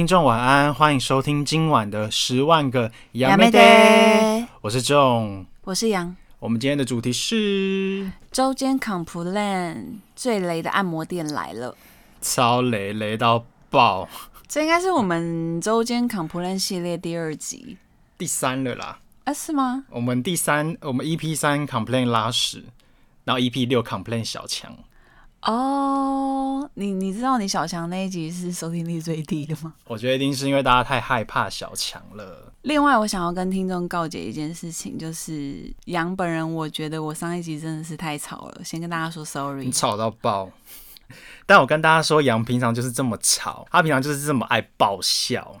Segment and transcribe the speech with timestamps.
[0.00, 4.46] 听众晚安，欢迎收听今晚的十万个 Yamete。
[4.62, 6.16] 我是 John，我是杨。
[6.38, 11.76] 我们今天的主题是周间 Complain 最雷的按摩店来了，
[12.22, 14.08] 超雷雷到爆。
[14.48, 17.76] 这应该是我们周间 Complain 系列第二集，
[18.16, 19.00] 第三了啦。
[19.24, 19.84] 啊，是吗？
[19.90, 22.64] 我们第三，我们 EP 三 Complain 拉屎，
[23.24, 24.74] 然后 EP 六 Complain 小强。
[25.42, 29.72] 哦，你你知道你小强那一集是收听率最低的吗？
[29.86, 32.52] 我觉得一定是因为大家太害怕小强了。
[32.62, 39.64] 另外，我想要跟听众告解一件事情，就是杨本人，我觉得我上一集真的是太吵了，先跟大家说 sorry。
[39.64, 40.50] 你吵到爆！
[41.46, 45.60] 但我跟大家说，杨平常就是这么吵，他平常就是这么爱爆笑。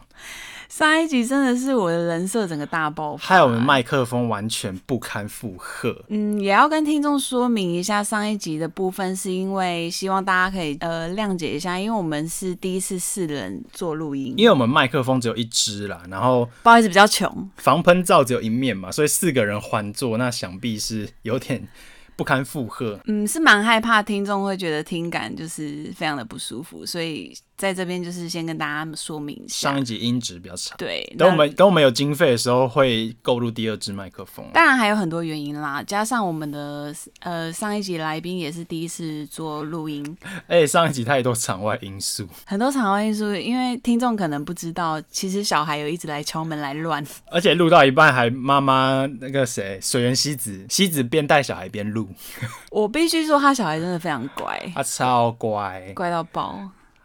[0.70, 6.04] 上一集真的是我的人设整个大爆发，害我们麦克风完全不堪负荷。
[6.06, 21.66] 嗯，也要跟听众说明一下，上一集的部分是因为希望大家可以呃谅解一下，因为我们是第一次四人做录音，因为我们麦克风只有一支啦，然后不好意思比较穷，防喷罩只有一面嘛，所以四个人环坐，那想必是有点
[22.14, 23.00] 不堪负荷。
[23.06, 27.36] 嗯，是蛮害怕听众会觉得听感就是非常的不舒服，所以。
[27.60, 30.74] 在这边就是先跟大家说明一下，上一集音质比较差。
[30.78, 34.46] 对，等我们等我们有经费的时候，会购入第二支麦克风。
[34.54, 40.16] 当然还有很多原因啦，加上我们的呃上一集来宾也是第一次做录音，
[40.48, 52.08] 而且上一集太多场外因素，很多场外因素，因为听众可能不知道，其实小孩有一直来敲门来乱， 而且录到一半还妈妈那个谁水源西子，西子边带小孩边录。
[52.72, 56.58] 我必须说，他小孩真的非常乖，他超乖，乖到爆。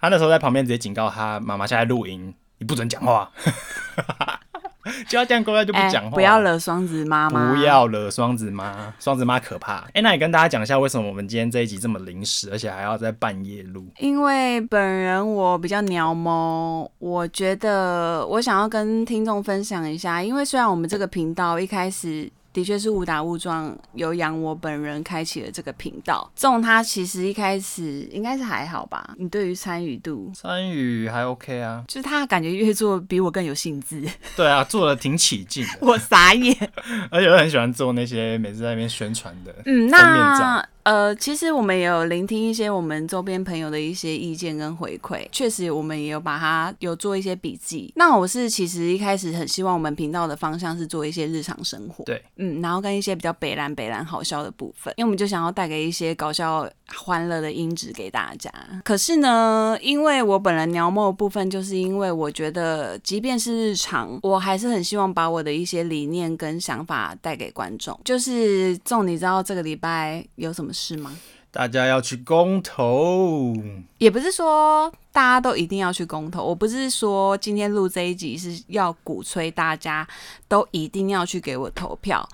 [0.05, 3.31] 他那时候在旁边直接警告他妈妈，现在录音，你不准讲话，
[5.09, 9.77] 就要这样乖乖就不讲话，欸，不要惹双子妈妈，不要惹双子妈，双子妈可怕。
[9.77, 13.87] 哎，欸，那你跟大家讲一下，为什么我们今天这一集这么临时，而且还要在半夜录？
[13.97, 22.31] 因为本人我比较鸟猫，我觉得我想要跟听众分享一下，因为虽然我们这个频道一开始。
[22.55, 26.31] 的确是误打误撞，由养我本人开启了这个频道。
[26.33, 29.13] 这种他其实一开始应该是还好吧？
[29.17, 34.01] 你对于参与度，参与还 OK 啊，就是他感觉越做比我更有兴致。
[34.37, 35.79] 对啊，做的挺起劲的。
[35.81, 36.55] 我傻眼，
[37.11, 40.65] 而且我很喜欢做那些每次在那边宣传的嗯，那。
[40.85, 47.91] 呃，其实我们也有聆听一些我们周边朋友的一些意见跟回馈，确实我们也有把它有做一些笔记。
[47.95, 58.51] 那我是其实一开始很希望我们频道的方向是做一些日常生活，对，嗯，然后跟一些比较北蓝北蓝好笑的部分，因为我们就想要带给一些搞笑欢乐的音质给大家。
[58.83, 67.99] 可是呢，因为我本人描摹的部分，就是因为我觉得，即便是日常，我还是很希望把我的一些理念跟想法带给观众。
[68.03, 71.17] 就是这种，你知道这个礼拜有什么事吗？
[71.51, 73.53] 大家要去公投，
[73.97, 76.43] 也不是说大家都一定要去公投。
[76.43, 80.05] 我不是说今天录这一集是要鼓吹大家
[80.49, 82.27] 都一定要去给我投票。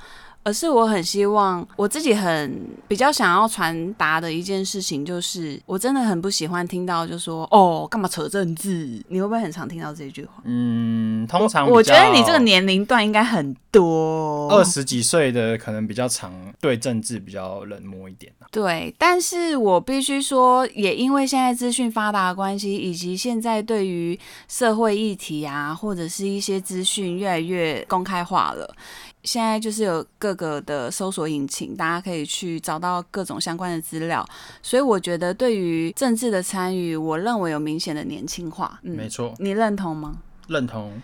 [0.44, 9.04] 而是我很希望我自己很比较想要传达的一件事情，就是我真的很不喜欢听到就说哦，干嘛扯政治？
[9.08, 10.42] 你会不会很常听到这句话？
[10.46, 18.32] 嗯，通常我，我觉得你这个年龄段应该很多，二十几岁的可能比较常对政治比较冷漠一点。
[18.52, 24.20] 对，但是我必须说，也因为现在资讯发达的关系，以及现在对于
[24.50, 28.76] 社会议题啊，或者是一些资讯越来越公开化了。
[29.24, 34.26] 现在就是有各个的搜索引擎，大家可以去找到各种相关的资料，
[34.62, 38.80] 所以我觉得对于政治的参与，我认为有明显的年轻化。
[38.84, 40.18] 嗯，没错，你认同吗？
[40.48, 41.00] 认同。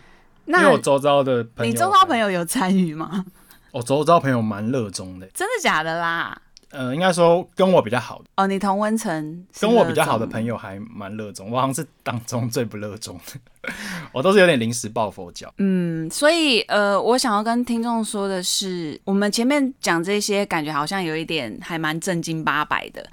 [0.45, 3.25] 那因为我周遭的朋友，你周遭朋友有参与吗？
[3.71, 5.27] 我周遭朋友蛮热衷的。
[5.33, 6.41] 真的假的啦？
[6.77, 13.71] 呃，应该说跟我比较好的哦，你同温层跟我比较好的朋友还蛮热衷，我好像是当中最不热衷的，
[14.11, 15.51] 我都是有点临时抱佛脚。
[15.57, 23.03] 嗯，所以呃，我想要跟听众说的是，我们前面讲这些，感觉好像有一点还蛮正经八百的。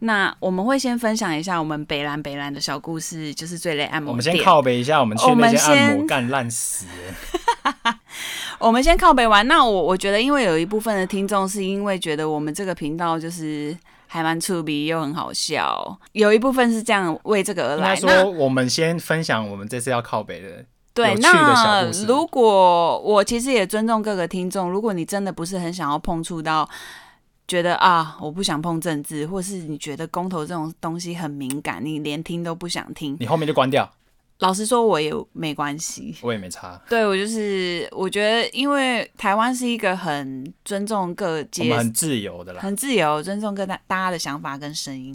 [0.00, 4.10] 那我们会先分享一下我们北兰北兰的小故事，就是最累按摩。
[4.10, 7.96] 我们先靠北一下，我们去那些按摩干烂死了。
[8.58, 13.76] 我们先靠北完，那我我觉得，因为有一部分的听众是因为觉得我们这个频道就是
[14.06, 17.96] 还蛮粗鄙又很好笑，有一部分是这样为这个而来。
[17.96, 26.68] 说我们先分享我们这次要靠北的对，那如果我其实也尊重各个听众，如果你真的不是很想要碰触到，
[27.50, 33.90] 觉得啊我不想碰政治，或是你觉得公投这种东西很敏感，你连听都不想听，你后面就关掉。
[34.38, 36.80] 老实说，我也没关系，我也没差。
[36.88, 45.14] 对，我就是，我觉得，因为台湾是一个很尊重各界，很自由的啦，很自由，尊重各大大家的想法跟声音。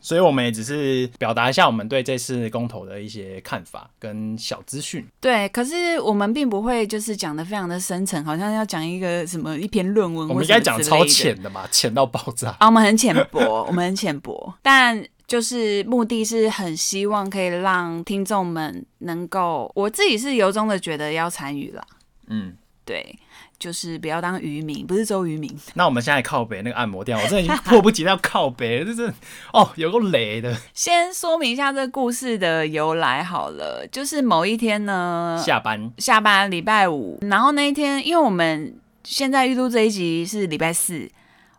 [0.00, 5.06] 所以我们也只是表达一下我们对这次公投的一些看法跟小资讯。
[5.20, 10.28] 对，可是我们并不会就是讲的非常的深层，好像要讲一个什么一篇论文。
[10.28, 12.56] 我们应该讲超浅的嘛，浅到爆炸。
[12.60, 21.86] 啊，我们很浅薄， 我们很浅薄，但就是目的是很希望可以让听众们能够，我自己是由衷的觉得要参与了。
[22.28, 22.54] 嗯，
[22.84, 23.18] 对。
[23.58, 25.52] 就是不要当渔民，不是周渔民。
[25.74, 29.12] 那我们现在靠北那个按摩店，我真的已经迫不及待要靠北了，就是
[29.52, 30.56] 哦，有个雷的。
[30.72, 41.10] 先说明一下这个故事的由来好了，就是某一天呢，下班下班礼拜五，然后那一天，因为我们现在预录这一集是礼拜四，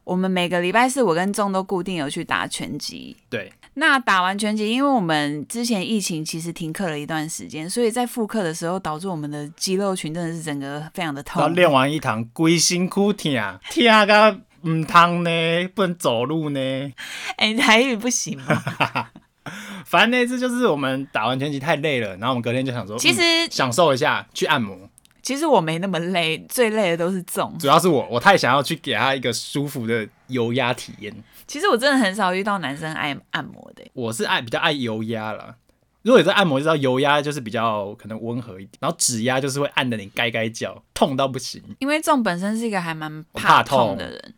[0.05, 3.17] 我们每个礼拜四我跟仲都固定有去打拳击。
[3.29, 3.51] 对。
[3.79, 11.55] 那打完拳击，因为我们之前疫情其实停课了一段时间，所以在复课的时候，导致我们的肌肉群真的是整个非常的痛。
[11.55, 13.31] 练完一堂，龟辛苦痛，
[13.71, 14.31] 痛到
[14.63, 15.29] 唔通呢，
[15.73, 16.59] 不能走路呢。
[17.37, 19.09] 哎、欸，台语不行吗？
[19.85, 24.77] 反正那次就是我们打完拳击太累了，然后我们隔天就想说，其实、嗯、享受一下去按摩。
[25.23, 27.55] 其实我没那么累，最累的都是重。
[27.59, 31.13] 主要是我，我太想要去给他一个舒服的油压体验。
[31.49, 33.83] 其实我真的很少遇到男生爱按摩的。
[33.93, 35.55] 我是爱比较爱油压啦。
[36.03, 41.59] 如果有在按摩，就知道油压就是比较可能温和一点，然后指压就是会按的你该该叫，痛到不行。
[41.79, 44.33] 因为这种本身是一个还蛮怕痛的人。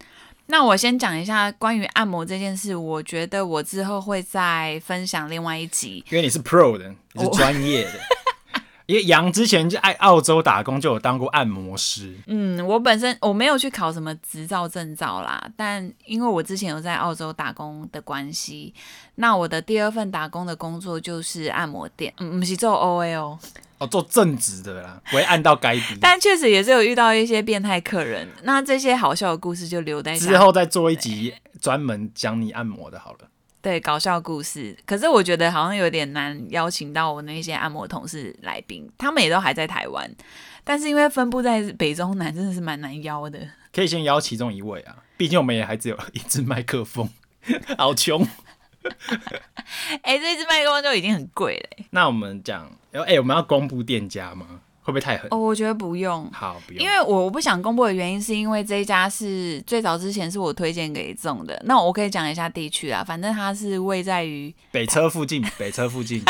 [0.45, 6.01] 那我先讲一下关于按摩这件事，我觉得我之后会再分享另外一集。
[6.09, 7.91] 因为你是 pro 的，你是专业的。
[8.91, 12.13] 因为杨之前就爱澳洲打工，就有当过按摩师。
[12.27, 18.73] 嗯，我本身我没有去考什么执照证照啦，但因为我之前有在澳洲打工的关系，
[19.15, 23.39] 那我的第二份打工的工作就是按摩店，嗯，不是做 OL 哦，
[23.77, 25.95] 哦，做正职的啦，不会按到该低。
[26.01, 33.19] 但确实也是有遇到一些变态客人，那这些好笑的故事就留在之后再做一集专门讲你按摩的，好了。
[33.61, 40.09] 对，搞笑故事，可是我觉得好像有点难邀请到我那些按摩同事来宾，他们也都还在台湾，
[40.63, 43.39] 但是因为分布在北中南，真的是蛮难邀的。
[43.71, 47.07] 可以先邀其中一位啊，毕竟我们也还只有一支麦克风，
[47.77, 48.27] 好穷。
[50.01, 51.85] 哎、欸，这支麦克风就已经很贵了。
[51.91, 54.60] 那我们讲，哎、欸，我们要公布店家吗？
[54.83, 55.27] 会不会太狠？
[55.31, 56.29] 哦，我觉得不用。
[56.31, 56.83] 好，不用。
[56.83, 61.61] 因为我不想公布的原因，是因为这一家是最早之前是我推荐给众的。
[61.65, 65.41] 那我可以讲一下地区啊，反正它是位在于北车附近。
[65.57, 66.23] 北车附近，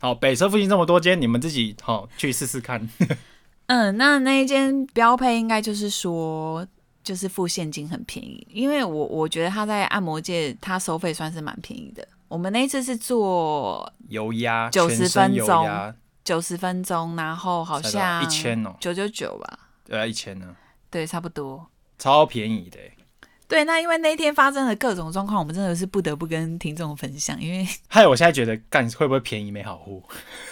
[0.00, 2.86] 好，北车附近这么多间，你们自己好去试试看。
[3.66, 6.66] 嗯，那那一间标配应该就是说，
[7.02, 12.06] 就是付现金很便宜，因为我我觉得他在按摩界，他收费算是蛮便宜的。
[12.28, 15.66] 我们那一次是做油压九十分钟。
[16.24, 19.58] 九十分钟，然后好像一千哦，九九九吧。
[19.84, 20.56] 对啊，一千呢？
[20.90, 21.68] 对，差不多。
[21.98, 22.78] 超便宜的。
[23.46, 27.40] 对，那因为那天发生了各种状况，我们真的是不得不跟听众分享。
[27.40, 30.02] 因为 害我现在觉得干会不会便宜没好货？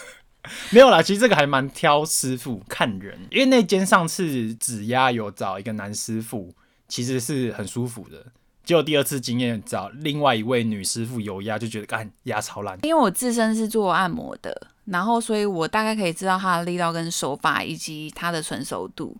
[0.70, 6.52] 没有啦，其实这个还蛮挑师傅看人，因为那间上次指压有找一个男师傅，
[6.86, 8.26] 其实是很舒服的。
[8.64, 12.78] 结果第二次经验找另外一位女师傅油压，就觉得干压超烂。
[12.82, 14.68] 因为我自身是做按摩的。
[14.86, 19.16] 然后，所以我大概可以知道他的力道跟手法，以及他的纯熟度，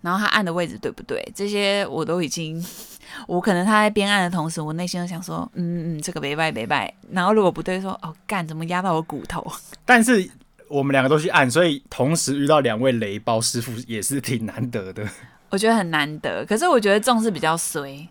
[0.00, 1.22] 然后他按的位置对不对？
[1.34, 2.60] 这些我都已经，
[3.28, 6.92] 我可能他在边按的同时，我内心都想说，嗯嗯，这个没拜没拜。
[7.12, 9.46] 然后如果不对说，说哦干，怎么压到我骨头？
[9.86, 10.28] 但是
[10.68, 15.08] 我们两个都去按，所以同时遇到两位雷包师傅也是挺难得的。
[15.50, 18.08] 我觉得很难得，可是我觉得重是比较衰。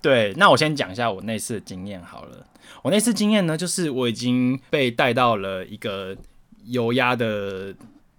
[0.00, 2.46] 对，那我先讲一下我那次的经验好了。
[2.82, 6.16] 我那次经验呢，就是我已经被带到了一个。
[6.66, 7.74] 油压的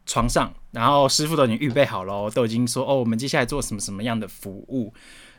[0.06, 4.94] 床上，然后师傅都已经预备好了，都已经说哦，我们接下来做什么什么样的服务。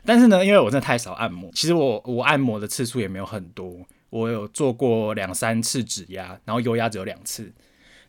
[0.05, 7.51] 但是呢，因为我真的太少按摩，其实我我按摩的次数也没有很多，我有做过两三次指压，然后油压只有两次。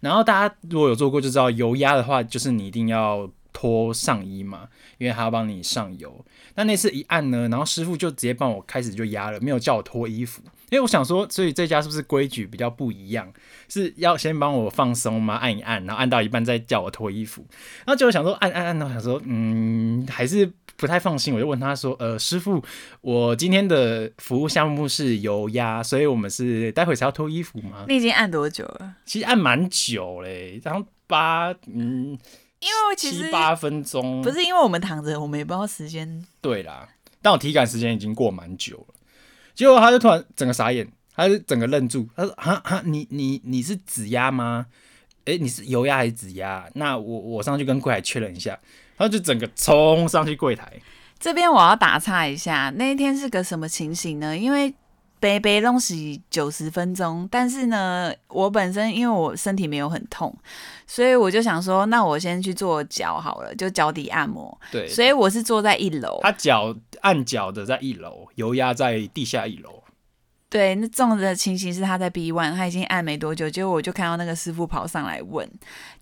[0.00, 6.24] 然后大家如果有做过就知道，油压的话就是你一定要脱上衣嘛，因为他要帮你上油。
[6.54, 10.40] 那那次一按呢，然后师傅就直接帮我开始就压了，没有叫我脱衣服。
[10.70, 13.30] 因为我想说，所以这家是不是规矩比较不一样？
[13.70, 15.36] 是要先帮我放松吗？
[15.36, 17.46] 按一按，然后按到一半再叫我脱衣服。
[17.78, 21.32] 然后就我想说，按按按，我想说，嗯，还是不太放心。
[21.32, 22.62] 我就问他说，呃，师傅，
[23.00, 27.84] 我今天的服务项目是油压，所以我们是待会才要脱衣服吗？
[27.88, 28.96] 你已经按多久了？
[29.06, 32.18] 其实按蛮久嘞，然后八嗯，
[32.58, 36.26] 因为其实七八分钟，不是因为我们躺着，我们也不知道时间。
[36.40, 36.88] 对啦，
[37.22, 38.94] 但我体感时间已经过蛮久了。
[39.54, 42.08] 结果他就突然整个傻眼，他就整个愣住。
[42.16, 44.66] 他说：“哈哈，你你你是指压吗？
[45.26, 46.68] 诶，你是油压还是指压？
[46.74, 48.58] 那我我上去跟柜台确认一下。”
[48.96, 50.70] 他就整个冲上去柜台。
[51.18, 54.36] 这边我要打岔一下，那一天是个什么情形呢？
[54.36, 54.74] 因为
[55.18, 60.34] 北北东西九十分钟，但是呢，我本身因为我身体没有很痛，
[60.86, 64.58] 所以我就想说，那我先去做脚好了，就脚底按摩。
[64.70, 69.82] 对，所以我是坐在一楼，他脚按脚的在一楼，油压在地下一楼。
[70.50, 75.48] 对，那这种的情形是他在 B one，他已经按没多久，结果我就看到那个师傅跑上来问，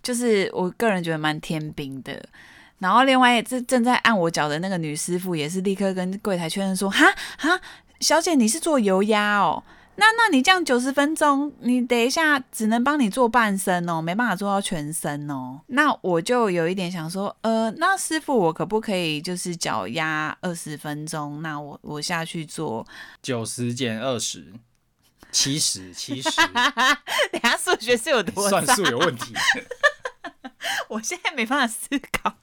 [0.03, 2.21] 就是我个人觉得蛮天兵的。
[2.79, 7.05] 然后另外这正在按我脚的那个女师傅也是立刻跟柜台确认说，哈
[7.37, 7.61] 哈。
[7.99, 9.61] 小姐，你是做油压哦？
[9.99, 15.59] 那那你这样九十分钟，你等一下只能帮你做半身哦，没办法做到全身哦。
[15.67, 21.41] 那我就有一点想说，呃，那师傅我可不可以就是脚压二十分钟？
[21.41, 22.87] 那我我下去做
[23.21, 24.53] 九十减二十，
[25.31, 26.29] 七十七十。
[27.31, 29.33] 等下数学是有多算数有问题？
[30.87, 32.37] 我现在没办法思考。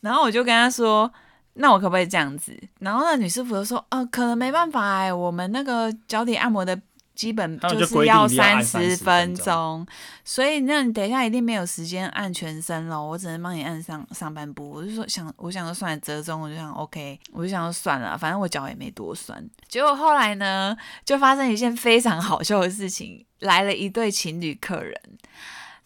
[0.00, 1.12] 然后我就跟他说。
[1.54, 2.52] 那我可不可以这样子？
[2.80, 6.76] 然后那女师傅就说：“呃，可能没办法哎，我们那个脚底按摩的
[7.14, 9.86] 基本就是要三十分钟，
[10.24, 19.48] 所以那你等一下一定没有时间按全身了，我只能帮你按上上半部。”我就说想，我想说算了，折中，我就想 OK，我就想说算了，反正我脚也没多酸。
[19.68, 25.00] 结果后来呢，就发生一件非常好笑的事情，来了一对情侣客人。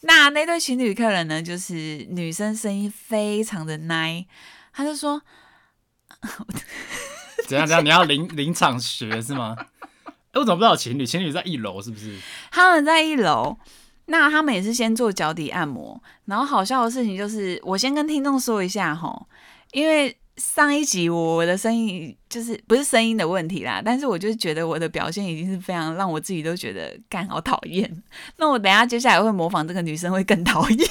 [0.00, 4.24] 那那对情侣客人呢，就是女生声音非常的 nice，
[4.72, 5.20] 他就说。
[7.46, 7.66] 怎样？
[7.66, 7.84] 怎样？
[7.84, 9.56] 你要临临场学是吗？
[9.58, 11.06] 哎我怎么不知道情侣？
[11.06, 12.16] 情侣在一楼是不是？
[12.50, 13.56] 他们在一楼，
[14.06, 16.00] 那他们也是先做脚底按摩。
[16.26, 19.24] 然后好笑的事情就是，我先跟听众说一下齁，
[19.72, 28.02] 因为上一集我的声音就是不是声音的问题啦，但是我就觉得我的表现已经是非常让我自己都觉得干好讨厌。
[28.36, 30.88] 那我等下接下来会模仿这个女生会更讨厌。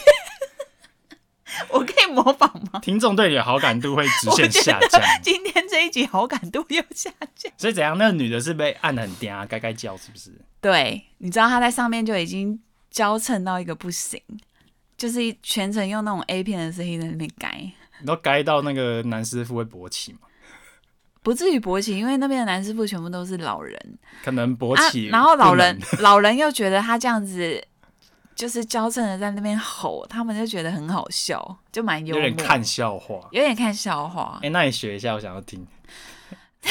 [1.70, 2.80] 我可以模仿吗？
[2.82, 5.01] 听众对你的好感度会直线下降。
[5.24, 7.51] 今天这一集好感度又下降。
[7.58, 7.98] 所以怎样？
[7.98, 10.32] 那个女的是被按的很嗲，该该叫是不是？
[10.60, 12.60] 对，你知道她在上面就已经
[12.92, 14.22] 娇嗔到一个不行，
[14.98, 17.50] 就是全程用那种 A 片的声音在那边该。
[18.00, 20.20] 你都该到那个男师傅会勃起吗？
[21.24, 25.12] 不至于勃起，因为那边的男师傅全部都是老人，可能勃起、啊。
[25.12, 27.66] 然后老人老人又觉得他这样子。
[28.38, 32.24] 就是娇嗔的在那边吼，他们就觉得很好笑，就蛮幽默。
[32.24, 34.36] 有点看笑话，有点看笑话。
[34.36, 35.65] 哎、欸，那你学一下，我想要听。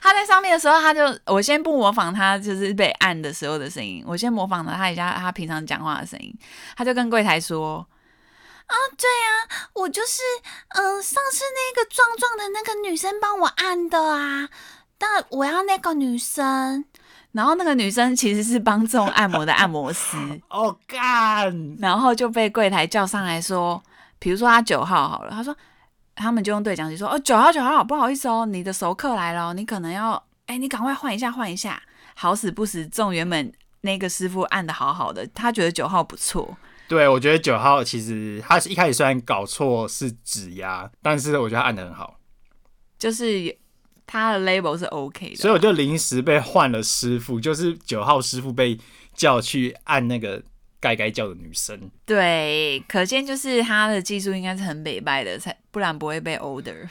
[0.00, 6.32] 他在上面的时候，他就我先不模仿他，就是被按的时候的声音，我先模仿了他一下他平常讲话的声音。
[6.76, 7.84] 他就跟柜台说
[8.66, 10.22] ：“啊，对啊，我就是
[10.68, 14.48] 嗯、呃，上次那个壮壮的那个女生帮我按的啊，
[14.96, 16.84] 但我要那个女生。”
[17.32, 20.16] 然后那个女生其实是帮这种按摩的按摩师，
[20.50, 21.76] 哦干！
[21.78, 23.82] 然后就被柜台叫上来说，
[24.18, 25.56] 比如说他九号好了，他说
[26.14, 31.82] 他们就用对讲机说，哦九号九号，不好意思哦，你的熟客来了，你可能要，哎你赶快换一下换一下，
[32.14, 36.54] 好死不死中原本那个师傅按的好好的，他觉得九号不错，
[36.86, 42.18] 对我觉得九号其实他是一开始虽然搞错是指压，但是我觉得他按的很好，
[42.98, 43.61] 就是。
[44.12, 48.78] 他的 label 是 OK 的，所以我就临时被换了师傅，就是九号师傅被
[49.14, 50.42] 叫去按那个
[50.78, 51.90] 该该叫的女生。
[52.04, 56.86] 对，可见就是他的技术应该是很北拜的，才不然不会被 order。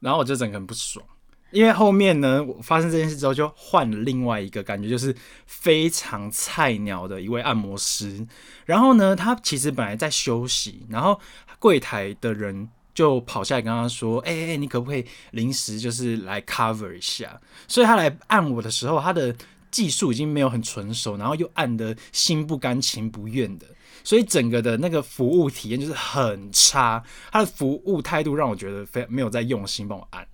[0.00, 1.06] 然后我就整个很不爽，
[1.52, 5.14] 因为后面呢，我发生这件事之后，就换了另外一个感觉，就是
[5.46, 8.26] 非常菜鸟的一位按摩师。
[8.66, 11.20] 然后呢，他其实本来在休息，然后
[11.60, 12.68] 柜台的人。
[12.94, 19.34] 就跑下来跟他说：“哎、欸、哎、欸，你可不可以临时就是来 cover 一下？”所以他来按我的时候，他的
[19.70, 23.66] 技术已经没有很纯熟，然后又按的心不甘情不愿的，
[24.04, 27.02] 所以整个的那个服务体验就是很差。
[27.30, 30.26] 他的服务态度让我觉得非没有在用心帮我按。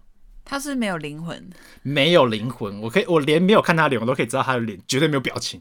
[0.45, 1.49] 他是没有灵魂，
[1.83, 2.81] 没有灵魂。
[2.81, 5.61] 我可以，我连没有看他脸，我都可以知道他的脸绝对没有表情。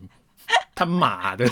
[0.73, 1.45] 他妈的！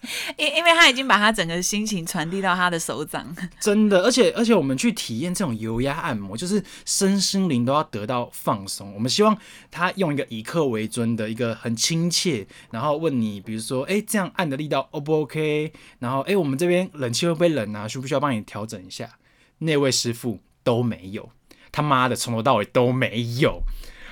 [0.38, 8.92] 因因为他已经把他整个心情传递到他的手掌， 真的，而且而且我们去体验这种油压按摩，就是身心灵都要得到放松。
[8.94, 9.36] 我们希望
[9.70, 15.72] 他用一个以客为尊的一个很亲切，然后问你，比如说，哎，这样按的力道 O 不 OK？
[15.98, 17.88] 然后，哎，我们这边冷气会不会冷啊？
[17.88, 19.18] 需不需要帮你调整一下？
[19.58, 21.30] 那位师傅都没有，
[21.72, 23.62] 他妈的，从头到尾都没有。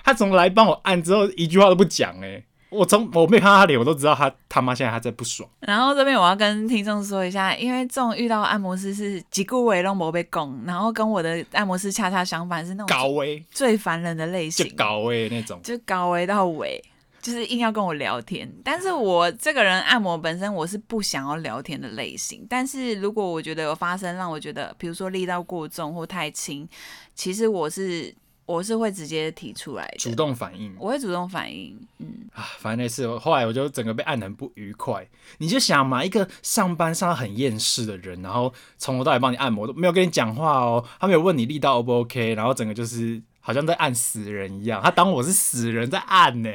[0.05, 2.45] 他从来帮我按之后，一句话都不讲，哎。
[2.77, 5.49] 我从我没有看到他脸，我都知道他他妈现在还在不爽。
[5.61, 16.83] 然后这边我要跟听众说一下，因为这种遇到按摩师是几顾为拢没被拱，然后跟我的按摩师恰恰相反，是那种高危最烦人的类型，就高危那种，就高危到尾，
[17.23, 18.51] 就是硬要跟我聊天。
[18.63, 26.69] 但是我这个人按摩本身我是不想要聊天的类型，但是如果我觉得有发生让我觉得，比如说力道过重或太轻，
[27.15, 28.15] 其实我是
[28.47, 35.07] 我是会直接提出来的，主动反应，我会主动反应，嗯啊，反正那次后来我就整个被按得很不愉快。
[35.39, 46.49] 你就想嘛，一个上班上到很厌世的人，然后从头到尾帮你按摩都没有跟你讲话哦，他没有问你力道 O 不 OK，然后整个就是好像在按死人一样，他当我是死人在按呢，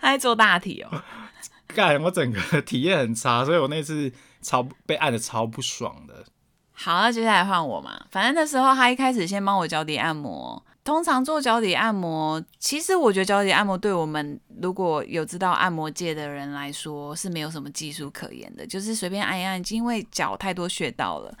[0.00, 1.02] 他在做大题哦，
[1.68, 4.10] 干我整个 体验很差，所以我那次
[4.40, 6.24] 超被按的超不爽的。
[6.72, 8.04] 好，那接下来换我嘛。
[8.10, 10.62] 反正那时候他一开始先帮我脚底按摩。
[10.84, 21.32] 通常做脚底按摩，其实我觉得脚底按摩对我们如果有知道按摩界的人来说是没有什么技术可言的，就是随便按一按，因为脚太多穴道了，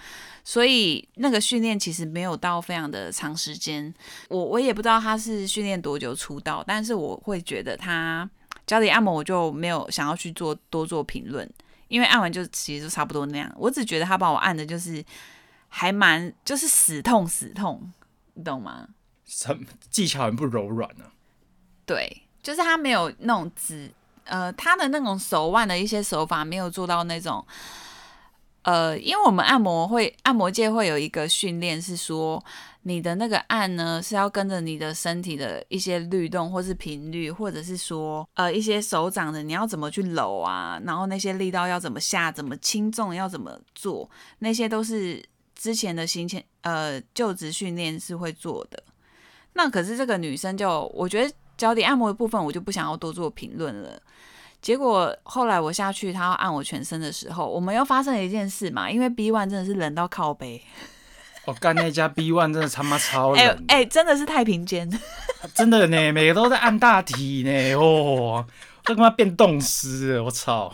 [0.44, 3.92] 所以那个训练其实没有到非常的长时间。
[4.28, 8.30] 我我也不知道他是训练多久出道，但是我会觉得他
[8.64, 11.50] 脚底按摩我就没有想要去做多做评论。
[11.92, 15.04] 因为按完就其实就差不多那样，我只觉得他把我按的就是
[15.68, 17.92] 还蛮就是死痛死痛，
[18.32, 18.88] 你懂吗？
[19.26, 21.12] 什么技巧很不柔软呢、啊。
[21.84, 23.92] 对，就是他没有那种指
[24.24, 27.44] 呃，他的那种手腕的一些手法没有做到那种
[28.62, 32.42] 呃，因为我们按摩会按摩界会有一个训练是说。
[32.84, 48.82] 你的那个按呢，是要跟着你的身体的一些律动，或是频率，或者是说，呃，一些手掌的你要怎么去搂啊，然后那些力道要怎么下，怎么轻重要怎么做，那些都是之前的行前呃就职训练是会做的。
[49.52, 54.02] 那可是这个女生就，我觉得脚底按摩的部分我就不想要多做评论了。
[54.62, 60.62] 结果后来我下去，他要按我全身的时候，我们又发生了一件事嘛，因为 B one 真的是冷到靠背。
[61.44, 64.88] 我干、哦、那家 B One 真的他妈超冷，哎哎、欸欸，真的是太平间，
[65.52, 68.46] 真的呢，每个都在按大体呢，哦，
[68.84, 70.72] 都他妈变冻尸了，我操！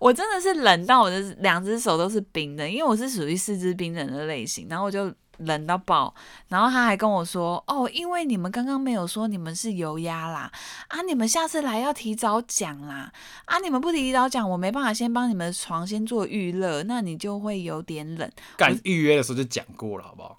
[0.00, 5.12] 我真的是冷到我的两只手都是冰的，因为我是属于四肢冰冷的类型，然后我就。
[5.38, 6.14] 冷到爆，
[6.48, 10.50] 然后他还跟我说：“哦，因为你们刚刚没有说你们是油压啦，
[10.88, 13.12] 啊，你们下次来要提早讲啦，
[13.46, 18.30] 啊，你们不提早讲，我没办法先帮你们的床先做预热，那你就会有点冷。
[18.56, 20.38] 干预约的时候就讲过了，好不好？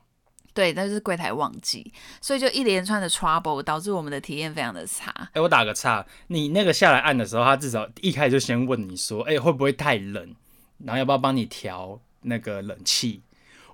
[0.54, 5.14] 对，但是柜台忘记，所以就一连串的 trouble 导致我们的体验非常的差。
[5.32, 10.36] 哎，我打个岔，你那个下来按的时候，他至少一开始就先问你说：，哎，会不会太冷？
[10.80, 13.22] 然后要不要帮你调那个冷气？”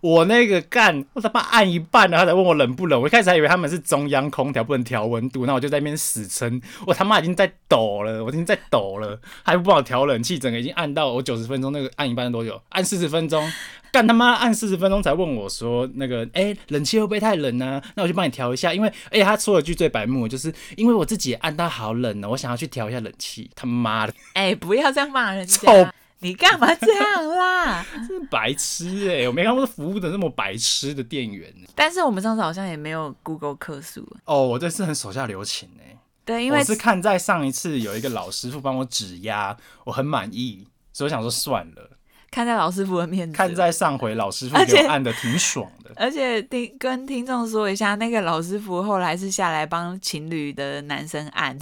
[0.06, 3.02] 我那个干，我他妈按一半了，他才问我冷不冷。
[3.02, 6.62] 我一开始还以为他们是中央空调，不能调温度，那我就在那边死撑。
[6.86, 12.62] 我他妈已经在抖了，我已经在抖了，还不帮我调冷气，整个已经按到我九十分钟，那个按一半多久？
[12.70, 13.52] 按四十分钟，
[13.92, 17.84] 干他妈按四十分钟才问我说那个，哎、欸，冷气会不会太冷呢、啊？
[17.96, 23.50] 那我就帮你调一下，因为哎、欸，他说了句最白目，就是因为我自己也按到好冷了，我想要去调一下冷气。
[23.56, 25.92] 他妈的，哎、欸，不要这样骂人家。
[26.20, 27.86] 你干嘛这样啦？
[27.94, 29.28] 真是白痴哎、欸！
[29.28, 31.54] 我没看过服务的那么白痴的店员。
[31.76, 34.48] 但是我们上次好像也没有 Google 客诉哦。
[34.48, 35.98] 我这次很手下留情哎、欸。
[36.24, 41.92] 对，因为我是看在上一次有一个老师傅帮我指压，我很满意，所以我想说算了。
[42.32, 45.92] 看在老师傅的面子，看在上回老师傅给我按的挺爽的。
[45.96, 51.58] 而且听跟听众说一下，那个老师傅后来是下来帮情侣的男生按。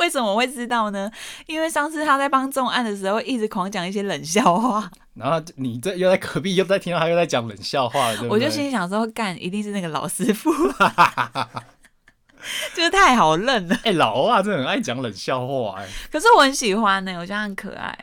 [0.00, 1.10] 为什么我会知道呢？
[1.46, 8.28] 因为上次他在帮众案的时候，一直狂讲一些冷笑话， 然后你这又在隔壁又在听到他又在讲冷笑话，对对？
[8.30, 10.50] 我就心里想说，干，一定是那个老师傅，
[12.74, 13.74] 就是太好认了。
[13.84, 15.90] 哎、欸，老欧啊，真的很爱讲冷笑话哎、欸。
[16.10, 17.96] 可是我很喜欢呢、欸，我觉得很可爱。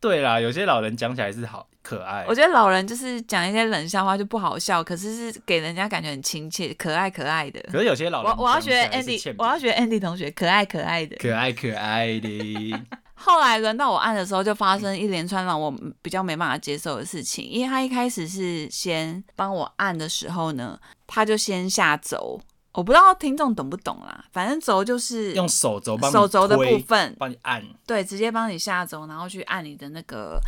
[0.00, 1.68] 对啦，有些老人讲起来是好。
[1.84, 7.60] 可爱，我觉得老人就是讲一些冷笑话就不好笑，可是是给人家感觉很亲切、可爱可爱的。
[7.70, 12.74] 可是有些老人，我我要学 Andy，我要学 Andy 同学，可爱可爱的，可爱可爱的。
[13.14, 22.40] 后来轮到我按的时候，就发生一连串让我比较没办法接受的事情，因为他一开始是先帮我按的时候呢，他就先下轴，
[22.72, 30.40] 我不知道听众懂不懂啦，反正轴就是用手轴帮手轴的部分帮你按，对，直接帮你下轴，然后去按你的那个。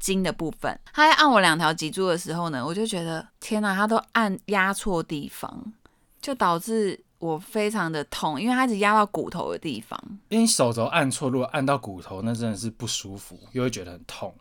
[0.00, 5.72] 筋的部分，他在按我两条脊柱的时候呢，我就觉得天哪，他都按压错地方，
[6.20, 10.02] 就导致我非常的痛，因为他一直压到骨头的地方。
[10.30, 14.34] 因为你手肘按错，如果按到骨头，那真的是不舒服，又会觉得很痛。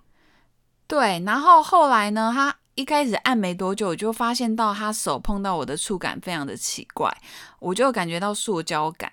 [0.88, 7.16] 对，然后后来呢，他一开始按没多久，我就发现到他手碰到我的触感非常的奇怪，
[7.60, 9.12] 我就感觉到塑胶感。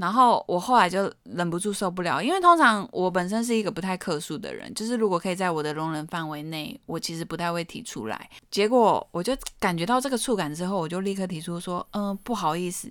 [0.00, 8.30] 然后我后来就忍不住受不了，因为通常我本身是一个不太客诉的人，就是如果可以在我的容忍范围内，我其实不太会提出来。
[8.50, 12.90] 结果我就感觉到这个触感之后，我就立刻提出说：“嗯，不好意思，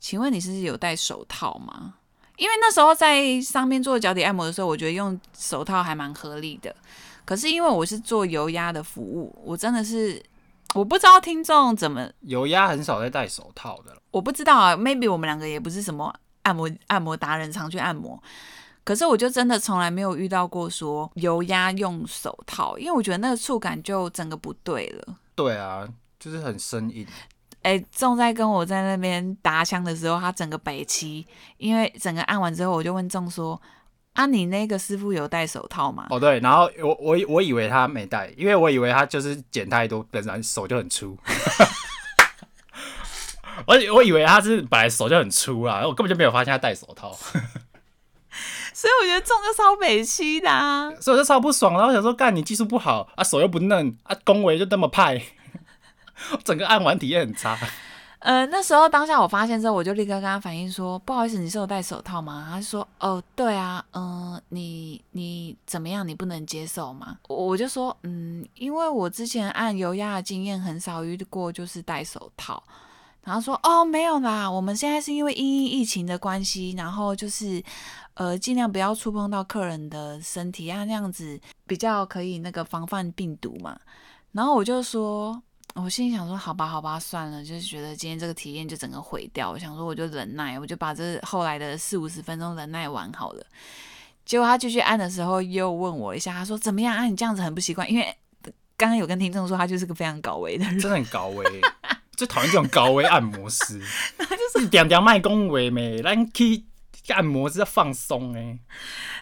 [0.00, 1.94] 请问你是有戴手套吗？”
[2.36, 6.74] 因为那时候在上面做脚底按摩的时候，我觉得用手套还蛮合理的。
[7.24, 10.20] 可是因为我是做油压的服务，我真的是
[10.74, 18.20] 我不知道听众怎么油压很少在戴手套的，我不知道啊，maybe 我们两个也不是什么按摩按摩达人，常去按摩。
[18.84, 25.14] 可是我就真的从来没有遇到过说油压用手套，因为我觉得那个触感就整个不对了。
[25.36, 27.06] 对啊，就是很生硬。
[27.62, 31.24] 哎、欸，仲在跟我在那边打枪的时候，他整个北七，
[31.58, 33.60] 因为整个按完之后，我就问仲说
[34.14, 41.16] ：“啊，你那个师傅有戴手套吗？”哦，对，然后我我我以为他没戴，因为我以为他就是剪太多，本来手就很粗。
[43.66, 47.12] 我我以为他是本来手就很粗啦，我根本就没有发现他戴手套。
[48.74, 55.20] 所以我觉得中就超北七的啊，所以我就超不爽，然后想说，干你技术不好啊，手又不嫩啊，恭维就那么派。
[56.42, 57.58] 整个按完体验很差。
[58.20, 66.06] 呃，那时候当下我发现之后，我就立刻跟他反映说：“不好意思，你是有戴手套吗？”他说：“哦，对啊，嗯、呃，你你怎么样？
[66.06, 72.62] 你不能接受吗？”我就说：“嗯，因为我之前按油压的经验很少遇过，就是戴手套。”
[73.24, 77.62] 然后说：“哦，没有啦，我们现在是因为因疫情的关系，然后就是
[78.14, 83.78] 呃，尽量不要触碰到客人的身体啊，那样子比较可以那个防范病毒嘛。”
[84.32, 85.42] 然后我就说。
[85.74, 89.50] 我心里想说，好吧，好吧，算了，就是觉得今天这个体验就整个毁掉。
[89.50, 93.46] 我想说，我就忍耐，我就把这后来的四五十分钟忍耐完好了。
[94.26, 96.94] 结果他继续按的时候，又问我一下，他说怎么样？
[96.94, 98.14] 按、啊、你这样子很不习惯，因为
[98.76, 101.62] 刚刚有跟听众说，他就是个非常高危的人，真的很高危，
[102.22, 103.80] 最讨厌这种高危按摩师。
[104.18, 106.64] 他就是点点卖恭维没，咱去
[107.08, 108.58] 按摩是要放松哎。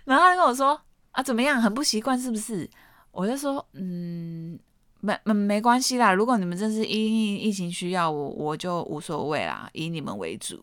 [0.05, 0.81] 然后他跟我说
[1.13, 1.61] 啊，怎么样？
[1.61, 2.69] 很不习惯是不是？
[3.13, 4.59] 我就说嗯。
[5.03, 10.63] 没没没关系啦，如果你们真是因疫情需要我，我就无所谓啦，以你们为主。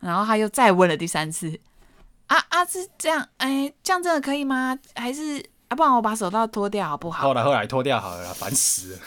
[0.00, 1.60] 然后他又再问了第三次，
[2.26, 4.76] 啊啊是这样，哎，这样真的可以吗？
[4.96, 7.22] 还是啊，不然我把手套脱掉好不好？
[7.22, 8.98] 后来后来脱掉好了啦，烦死了。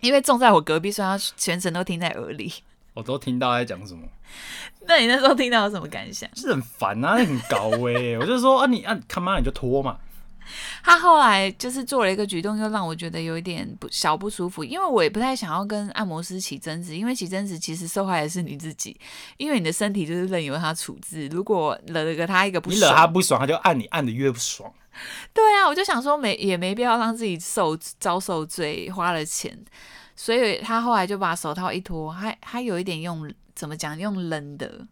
[0.00, 2.52] 因为种在我隔壁，所以他全程都听在耳里。
[2.94, 4.00] 我都听到他在讲什么。
[4.86, 6.28] 那你那时候听到有什么感想？
[6.34, 8.16] 是很烦啊，很高危。
[8.18, 9.98] 我就说啊，你啊，他妈你就脱嘛。
[10.82, 18.98] 他后来就是做了一个举动，又让我觉得有一点不小不舒服，因为我也不太想要跟按摩师起争执，因为起争执其实受害的是你自己，
[19.36, 21.28] 因为你的身体就是任由他处置。
[21.28, 24.72] 如果惹了个他一个不爽，你惹他不爽，他就按你按的越不爽。
[25.32, 29.56] 对啊，我就想说没也没必要让自己受遭受罪，花了钱，
[30.16, 34.86] 所以他后来就把手套一脱，还还有一点用怎么讲用扔的。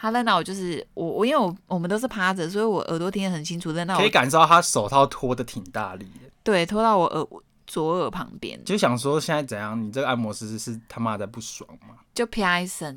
[0.00, 3.72] 他扔到我就是我我因为我我们都是趴着，所以我耳朵听得很清楚。
[3.72, 7.26] 扔到我可以感受到他手套脱的挺大力的，对，脱到我耳
[7.66, 8.64] 左耳旁边。
[8.64, 9.82] 就想说现在怎样？
[9.82, 11.96] 你这个按摩师是他妈的不爽吗？
[12.14, 12.96] 就啪一声，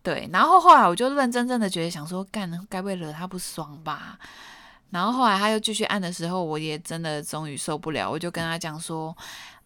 [0.00, 0.30] 对。
[0.32, 4.16] 然后后来我就认真真的觉得想说，干，该不会惹他不爽吧？
[4.90, 9.14] 然后后来他又继续按的时候，我也真的终于受不了，我就跟他讲说，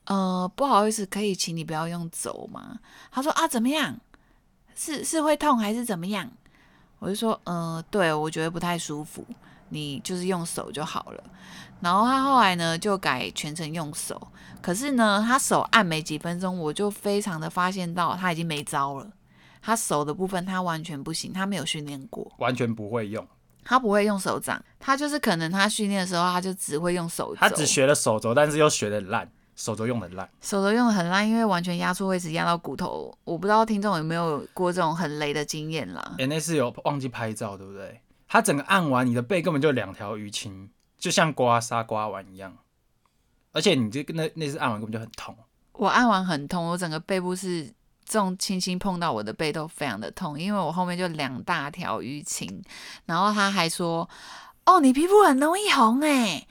[0.05, 2.79] 呃，不好意思，可以请你不要用走吗？
[3.11, 3.97] 他说啊，怎么样？
[4.75, 6.31] 是是会痛还是怎么样？
[6.99, 9.25] 我就说，嗯、呃，对，我觉得不太舒服，
[9.69, 11.23] 你就是用手就好了。
[11.81, 14.21] 然后他后来呢就改全程用手，
[14.61, 19.07] 可是呢他手按没几分钟，我就非常的发现到他已经没招了。
[19.63, 23.27] 他手的部分他完全不行，他没有训练过，完全不会用。
[23.71, 29.31] 他不会用手掌，他就是可能他训练的时候他就只会用手肘，他只学了手肘，但是又学的烂。
[29.55, 33.17] 手肘用的烂，手肘用的很烂，因为完全压错位置，压到骨头。
[33.23, 36.03] 我不知道听众有没有过这种很雷的经验啦。
[36.15, 38.01] 哎、欸，那次有忘记拍照，对不对？
[38.27, 42.57] 他整个按完，你的背根本就两条淤青，就像刮痧刮完一样。
[43.53, 45.37] 而且你这那那次按完根本就很痛。
[45.75, 47.73] 我按完很痛，我整个背部是
[48.11, 52.61] 这种轻轻碰到我的背都非常的痛，因为我后面就两大条淤青。
[53.07, 54.11] 然后他还说
[54.67, 56.45] ：“哦，你皮肤很容易红哎。”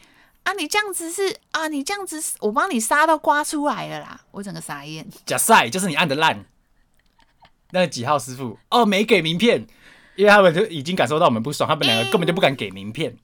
[0.43, 5.06] 啊，你这样子是啊，你这样子是我帮你痧都刮出来了啦，我整个傻眼。
[5.26, 6.45] 假赛就是你按的烂，
[7.72, 9.67] 那个几号师傅哦，没给名片，
[10.15, 13.17] 因为他们就已经感受到我们不爽，他们两个根本就不敢给名片。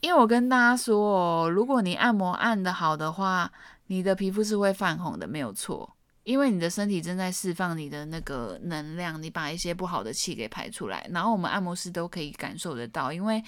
[0.00, 3.52] 因为我跟大家说哦，如果你按摩按得好的话，
[3.88, 13.42] 你的皮肤是会泛红的，没有错，因为你的身体正在释放你的那个能量，你把一些不好的气给排出来，然后我们按摩师都可以感受得到，因为。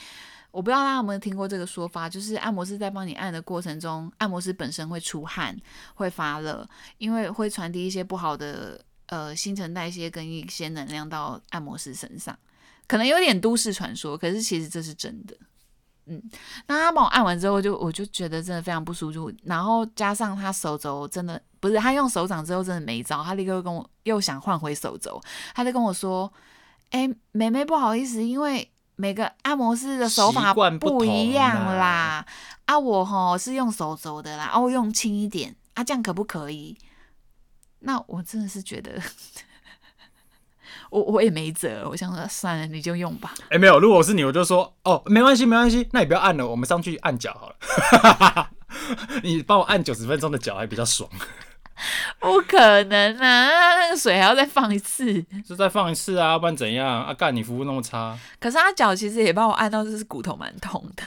[0.50, 5.52] 我不知道大家有没有听过这个说法，就是按摩师在帮你按的过程中，按摩师本身会出汗、
[5.96, 6.64] 会发热，
[6.98, 12.38] 因为会传递一些不好的呃新陈代谢跟一些能量到按摩师身上，
[12.86, 15.36] 可能有点都市传说，可是其实这是真的。
[16.06, 16.22] 嗯，
[16.66, 25.20] 那他帮我按完之后就，就我就觉得真的非常不舒服，然后加上他手肘真的不是他用手掌之后真的没招，他立刻跟我又想换回手肘，
[25.54, 26.32] 他就跟我说
[26.90, 32.24] ：“哎、欸，妹妹不好意思，因为。”每个按摩师的手法不一样啦，
[32.64, 36.78] 啊，我吼是用手肘的啦，哦，用轻一点啊，这样可不可以？
[37.80, 39.02] 那我真的是觉得，
[41.00, 41.84] 我我也没辙。
[41.90, 43.34] 我想说，算了，你就用吧。
[43.44, 48.50] 哎、欸，没有，如果我是你，我就说，哦，没关系，没关系，那你不要按了，我们上去按脚好了。
[49.24, 51.10] 你帮我按九十分钟的脚还比较爽。
[52.20, 53.48] 不可能啊！
[53.80, 57.04] 那个水还要再放一次， 就再放一次啊，不然怎样？
[57.04, 58.16] 啊，干你服务那么差。
[58.38, 61.02] 可是他脚其实也帮我按到，就是骨头蛮痛的。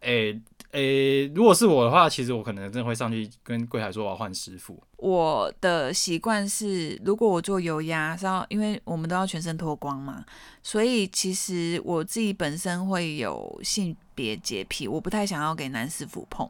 [0.00, 0.40] 哎、欸。
[0.72, 4.82] 诶、欸，如果是我的话，其实我可能真的会上去跟柜台说我要换师傅。
[4.96, 10.24] 我的习惯是，如果我做油压是要，因为我们都要全身脱光嘛，
[10.62, 16.48] 所以其实我自己本身会有性别洁癖，我不太想要给男师傅碰。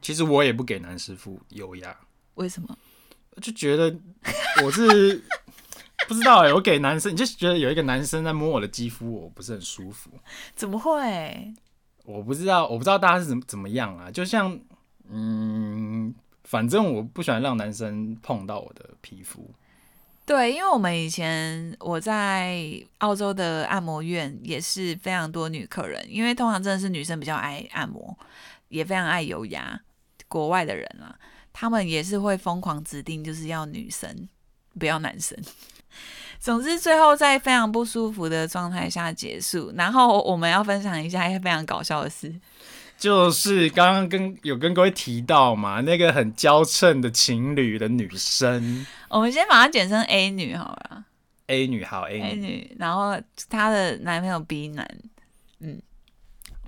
[0.00, 1.96] 其实我也不给男师傅油压，
[2.34, 2.76] 为什么？
[3.40, 3.94] 就觉得
[4.64, 5.22] 我是
[6.06, 10.10] 不知道哎、欸，我给男生，你就觉得有一个男生在摸我的肌肤，我不是很舒服。
[10.54, 11.52] 怎么会？
[12.04, 14.10] 我不知道，我不知道大家是怎么怎么样啊？
[14.10, 14.58] 就像，
[15.10, 16.14] 嗯，
[16.44, 19.50] 反正我不喜欢让男生碰到我的皮肤。
[20.26, 22.64] 对，因为我们以前我在
[22.98, 28.16] 澳洲的按摩院也是非常多女客人，因为通常真的是女生比较爱按摩，
[28.68, 29.80] 也非常爱油压。
[30.28, 31.14] 国外的人啊，
[31.52, 34.28] 他们也是会疯狂指定就是要女生，
[34.78, 35.38] 不要男生。
[36.44, 39.72] 总之，最后在非常不舒服的状态下结束。
[39.76, 42.30] 然后我们要分享一下一些非常搞笑的事，
[42.98, 51.04] 就是刚刚跟有跟各位提到嘛，那个很娇嗔的情侣的女生，我们先把它简称 A 女好了。
[51.46, 54.86] A 女好，A 女，A 女，然后她的男朋友 B 男，
[55.60, 55.80] 嗯。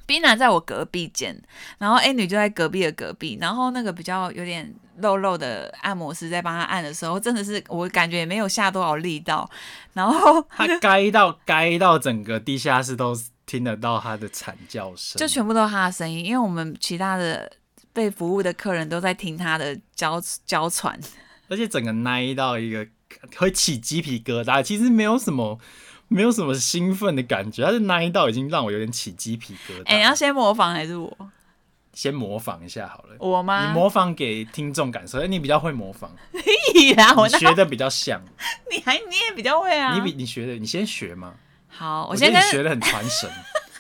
[0.07, 1.37] B 男在我隔壁间，
[1.79, 9.51] 然后 A 女就在隔壁的隔壁，然后那个比较有点肉肉的按摩师在帮他按的时候，真的是我感觉也没有下多少力道，
[9.95, 13.15] 然后他该到 该到整个地下室都
[13.45, 17.51] 听得到他的惨叫声，就全部都是他的声音，因为我们其他的
[17.93, 20.99] 被服务的客人都在听他的娇娇喘，
[21.49, 22.87] 而且整个奶到一个
[23.37, 25.59] 会起鸡皮疙瘩，其实没有什么。
[26.09, 29.83] 没有什么兴奋的感觉，但是那一道已经让我有点起鸡皮疙瘩。
[29.87, 31.17] 哎、欸，你要先模仿还是我？
[31.93, 33.17] 先模仿一下好了。
[33.19, 33.67] 我吗？
[33.67, 36.15] 你模仿给听众感受，哎你比较会模仿。
[36.75, 38.23] 你呀，我学的比较像。
[38.71, 39.95] 你还你也比较会啊？
[39.95, 41.33] 你比你学的，你先学嘛。
[41.69, 43.31] 好，我先跟你学的很传神。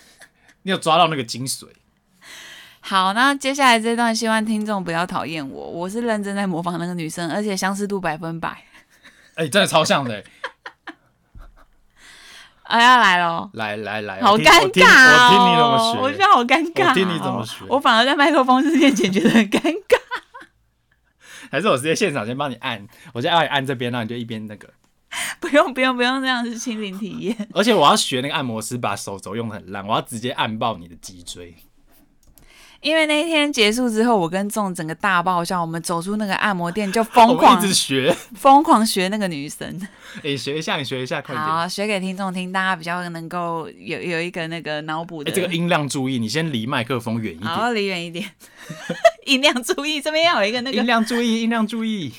[0.62, 1.66] 你有抓到那个精髓。
[2.80, 8.48] 好，那接下来这段希望听众不要讨厌我，我是认真在模仿那个女生，而且相似度百分百。
[9.34, 10.24] 哎、欸，真的超像的。
[12.66, 13.48] 啊，要来喽！
[13.55, 14.85] 来来来，好尴尬
[15.16, 15.22] 哦！
[15.22, 16.88] 我听你怎么学，我觉得好尴尬。
[16.88, 19.96] 我听你怎么学，我反而在麦克风面前觉得很尴尬。
[21.50, 24.68] 还是我直接现场先帮你按，我先帮你按这边，然后你就一边那个。
[25.40, 27.48] 不用不用不用，这样是亲临体验。
[27.55, 31.55] 而且我要学那个按摩师，把手肘用的很烂，我要直接按爆你的脊椎。
[32.80, 35.60] 因为那一天结束之后，我跟仲整个大爆笑。
[35.60, 39.80] 我们走出那个按摩店就疯狂一直学， 疯狂学那个女生。
[40.16, 41.42] 哎、欸，学一下，你学一下，快点。
[41.42, 45.34] 好，学给听众听，大家比较能够有有一个那个脑补的、欸。
[45.34, 47.50] 这个音量注意，你先离麦克风远一点。
[47.50, 48.30] 好，离远一点。
[49.26, 50.76] 音量注意，这边要有一个那个。
[50.76, 52.14] 音量注意，音量注意。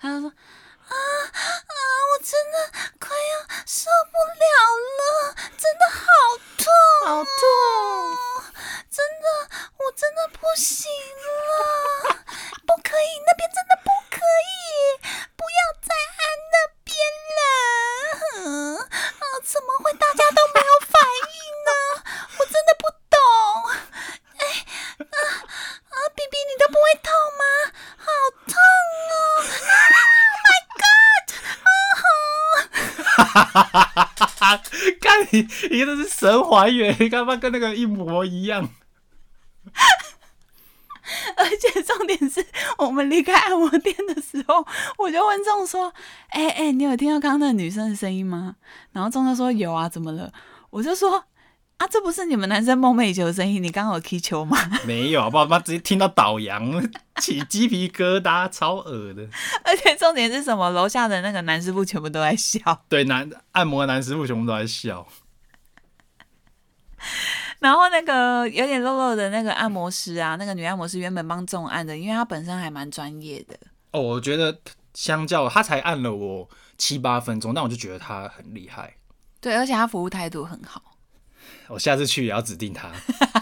[0.00, 1.74] 他就说啊啊，
[2.12, 2.54] 我真的
[2.98, 4.44] 快要受不了
[4.98, 6.02] 了，真的好
[6.58, 6.66] 痛，
[7.06, 8.31] 好痛。
[8.92, 9.26] 真的，
[9.78, 10.84] 我真的不行
[11.48, 12.12] 了，
[12.66, 15.00] 不可以，那边真的不可以，
[15.34, 16.20] 不要再按
[16.52, 16.92] 那边
[17.32, 17.40] 了。
[18.84, 21.72] 啊，怎么会大家都没有反应呢？
[22.36, 23.16] 我真的不懂。
[24.36, 24.44] 哎，
[25.00, 25.16] 啊
[25.88, 27.08] 啊，BB，你都不会痛
[27.40, 27.44] 吗？
[27.96, 28.04] 好
[28.44, 28.52] 痛
[29.08, 31.32] 哦！Oh my God！
[31.64, 32.04] 啊哈！
[33.14, 34.60] 哈哈哈哈哈！
[35.00, 38.68] 看你，你真的是神还原，你干嘛跟那个一模一样？
[41.36, 42.44] 而且重点是
[42.78, 44.64] 我们离开按摩店的时候，
[44.98, 45.92] 我就问仲说
[46.30, 48.54] ：“哎、欸、哎、欸，你有听到刚刚那个女生的声音吗？”
[48.92, 50.32] 然后仲就说：“有啊，怎么了？”
[50.70, 51.24] 我就说
[51.78, 53.62] ：“啊，这不是你们男生梦寐以求的声音？
[53.62, 55.46] 你刚刚有踢球吗？”没有，好不好？
[55.46, 59.26] 妈直接听到倒羊，起鸡皮疙瘩，超恶的。
[59.64, 60.70] 而且重点是什么？
[60.70, 62.84] 楼下的那个男师傅全部都在笑。
[62.88, 65.06] 对，男按摩男师傅全部都在笑。
[67.62, 73.56] 然后那个有点肉肉的那个按摩师啊，那个女按摩师原本帮仲按的，因为她本身还蛮专业的。
[73.92, 74.58] 哦，我觉得
[74.94, 78.96] 相较她才按了我七八分钟，但我就觉得她很厉害。
[79.40, 80.82] 对，而且她服务态度很好。
[81.68, 82.90] 我下次去也要指定她。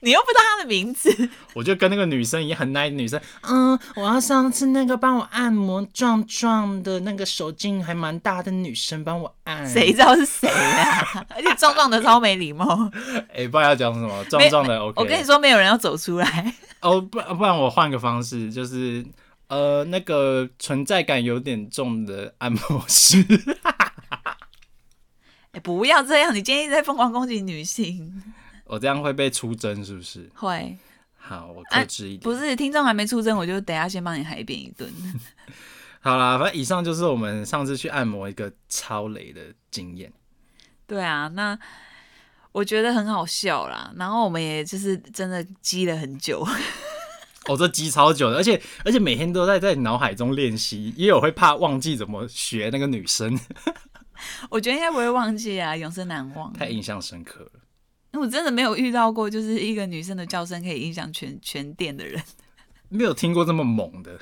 [0.00, 11.24] 你又不知道她的名字， 我就跟那个女生也很 nice 女生，嗯，我要上次那个帮我按摩壮壮的那个手劲还蛮大的女生帮我按，谁知道是谁啊？
[11.34, 12.90] 而且壮壮的超没礼貌。
[13.32, 15.00] 哎、欸，不知道要讲什么，壮壮的 OK。
[15.00, 16.54] 我跟你说，没有人要走出来。
[16.80, 19.04] 哦，不，不然我换个方式，就是。
[19.48, 23.22] 呃，那个存在感有点重的按摩师。
[23.62, 26.34] 哎、欸，不要这样！
[26.34, 28.22] 你今天一直在疯狂攻击女性，
[28.64, 30.30] 我这样会被出征是不是？
[30.34, 30.76] 会。
[31.16, 32.20] 好，我克制一点。
[32.20, 34.92] 啊、不是，听众还没出征，我就等下先帮你海扁一顿。
[36.00, 40.12] 好啦，反正以上就是我们上次去按摩一个超雷的经验。
[40.86, 41.58] 对啊，那
[42.52, 43.90] 我觉得很好笑啦。
[43.96, 46.46] 然后我们也就是真的积了很久。
[47.48, 53.38] 哦，这积超久的，而且而且每天都在在脑海中练习，因为我会怕忘记怎么学那个女生。
[54.50, 56.52] 我觉得应该不会忘记啊，永生难忘。
[56.52, 57.50] 太印象深刻了。
[58.20, 62.22] 我真的没有遇到过，就是一个女生的叫声可以影响全全店的人。
[62.88, 64.18] 没有听过这么猛的。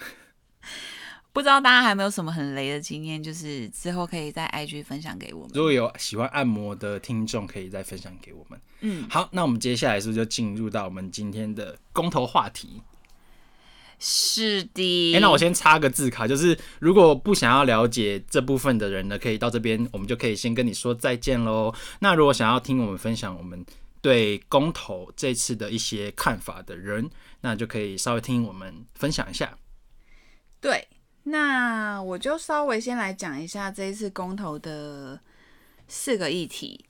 [1.32, 5.50] 不知道大家还有没有什么很雷的经验，就是之后可以在 IG 分享给我们。
[5.54, 8.60] 如果有喜欢按摩的听众，可以再分享给我们。
[8.80, 12.82] 嗯，好，那我们接下来是不是就进入到我们今天的公投话题？
[13.98, 15.12] 是的。
[15.12, 21.74] 哎、欸，那我先插个字卡，就是如果不想要了解这部分的人呢，可以到这边，我们就可以先跟你说再见喽。
[22.00, 23.64] 那如果想要听我们分享我们
[24.02, 27.08] 对公投这次的一些看法的人，
[27.40, 29.56] 那就可以稍微听我们分享一下。
[30.60, 30.86] 对。
[31.24, 35.20] 那我就稍微先来讲一下这一次公投的
[35.86, 36.84] 四个议题。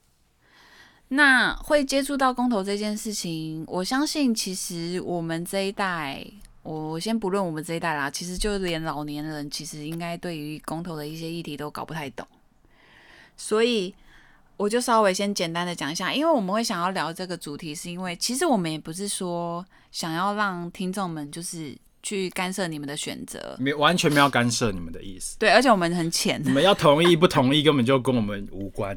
[1.09, 6.25] 那会接触到公投这件事情，我相信其实我们这一代，
[6.63, 12.27] 我先不论我们这一代啦，其实就连老年人，其实应该对于公投的一些议题都搞不太懂。
[13.37, 13.93] 所以
[14.57, 21.77] 我就稍微先简单的讲一下，因为我们会想要聊这个主题，是因为其实我们也不是说想要让听众们就是。
[22.05, 25.39] 去干涉你们的选择，没完全没有干涉你们的意思。
[25.39, 28.93] 对，而且我们很浅，你们要同意不同意，根本就跟我们无关。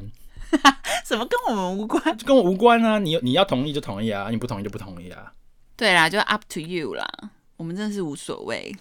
[1.07, 2.03] 什么跟我们无关？
[2.25, 2.99] 跟我无关啊！
[2.99, 5.31] 你你要同意就同意啊，你不同意就不同意啊。
[5.77, 7.07] 对啦，就 up to you 啦。
[7.55, 8.75] 我们真的是无所谓。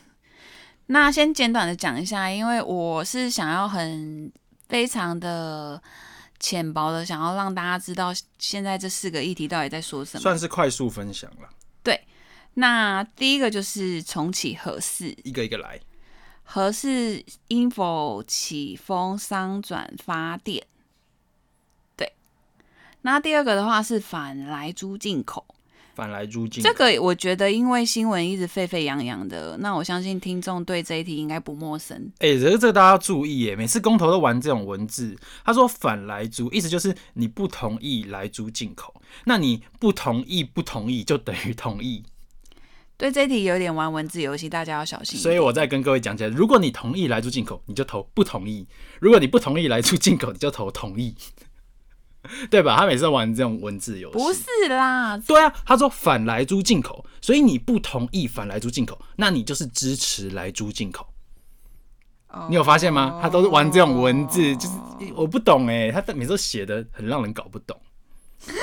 [0.86, 4.28] 那先简短的讲一下，因为我是想要很
[4.68, 5.80] 非常的
[6.38, 11.48] 浅薄的，想要让大家知道现在这四个议题到底在说什么，算是快速分享了。
[11.82, 12.00] 对。
[12.54, 15.78] 那第一个就是重启合适，一个一个来。
[16.42, 20.64] 合适应否启封商转发电？
[21.96, 22.12] 对。
[23.02, 25.55] 那第二个的话是反来租进口，
[25.96, 26.68] 反来租进口。
[26.68, 31.96] 这个我觉得，因为新闻一直沸沸扬扬的，那我相信听众对这一题应该不陌生。
[32.18, 35.16] 哎、欸，这个这个大家要注意耶，每次公投都玩这种文字。
[35.44, 42.04] 他说反来租，意思就是你不同意来租进口，那你不同意不同意就等于同意。
[42.98, 45.20] 对这一题有点玩文字游戏，大家要小心。
[45.20, 48.64] 所以我再跟各位讲起来，如果你同意来租进口，你就投不同意；
[49.00, 51.14] 如果你不同意来租进口，你就投同意，
[52.50, 52.76] 对吧？
[52.76, 55.16] 他每次玩这种文字游戏，不是啦。
[55.18, 61.06] 对啊，他说反莱猪进口，所以你不同意反莱猪进口，那你就是支持莱猪进口。
[62.28, 62.48] Oh.
[62.48, 63.20] 你有发现吗？
[63.22, 64.74] 他都是玩这种文字，就是
[65.14, 67.80] 我不懂哎，他每次都写的很让人搞不懂。
[68.46, 68.54] 对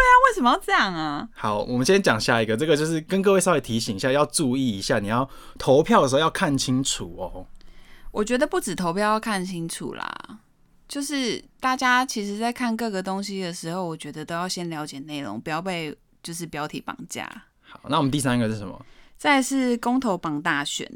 [0.00, 1.28] 啊，为什么要这样啊？
[1.34, 7.46] 好，我们先讲下一个，这个就是跟各位稍微提醒一下，要注意一下，你要投票的时候要看清楚哦。
[8.12, 10.40] 我觉得不止投票要看清楚啦，
[10.90, 17.44] 就是大家其实在看各个东西的时候，我觉得都要先了解内容，不要被就是标题绑架。
[17.60, 18.84] 好，那我们第三个是什么？
[19.16, 20.90] 再是公投榜大选，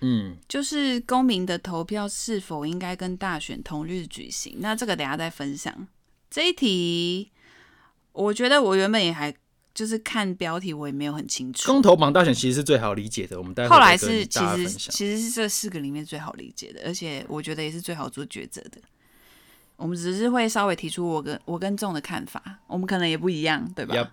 [0.00, 4.56] 嗯，就是公民的投票是否应该跟大选同日举行？
[4.58, 5.86] 那这个等下再分享。
[6.28, 7.30] 这一题。
[8.12, 9.32] 我觉得我原本也还
[9.72, 11.70] 就是看标题，我也没有很清楚。
[11.70, 18.80] 公投榜大选其实是最好理解的，我们后来是其实其实是这四个里面最好理解的，而且我觉得也是最好做抉择的。
[19.78, 24.08] 我们只是会稍微提出我跟我跟众的看法，我们可能也不一样，对吧？Yep.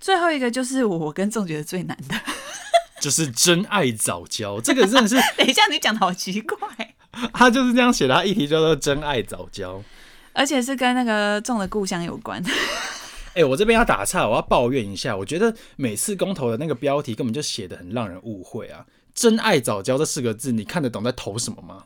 [0.00, 2.14] 最后一个就是我跟众觉得最难的，
[3.02, 4.60] 就是真爱早教。
[4.60, 6.56] 这个真的是， 等一下你讲的好奇怪，
[7.34, 9.82] 他就是这样写的，他议题叫做真爱早教，
[10.32, 12.40] 而且是跟那个众的故乡有关。
[13.34, 15.16] 哎、欸，我这边要打岔，我要抱怨一下。
[15.16, 21.84] 我觉得每次公投的那个标题根本就写的很让人误会啊！“真爱早教”这四个字，你看得懂在投什么吗？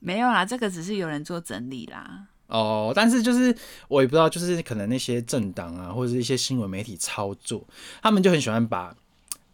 [0.00, 2.26] 没有啦，这个只是有人做整理啦。
[2.48, 7.64] 哦，但是就是我也不知道，就是可能那些政党啊，或者是一些新闻媒体操作，
[8.02, 8.92] 他们就很喜欢把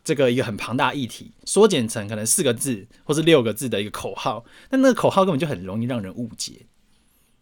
[0.02, 6.64] 这个一个很庞大议题缩减成可能四个字或是六个字的一个口号，但那个口号根本就很容易让人误解。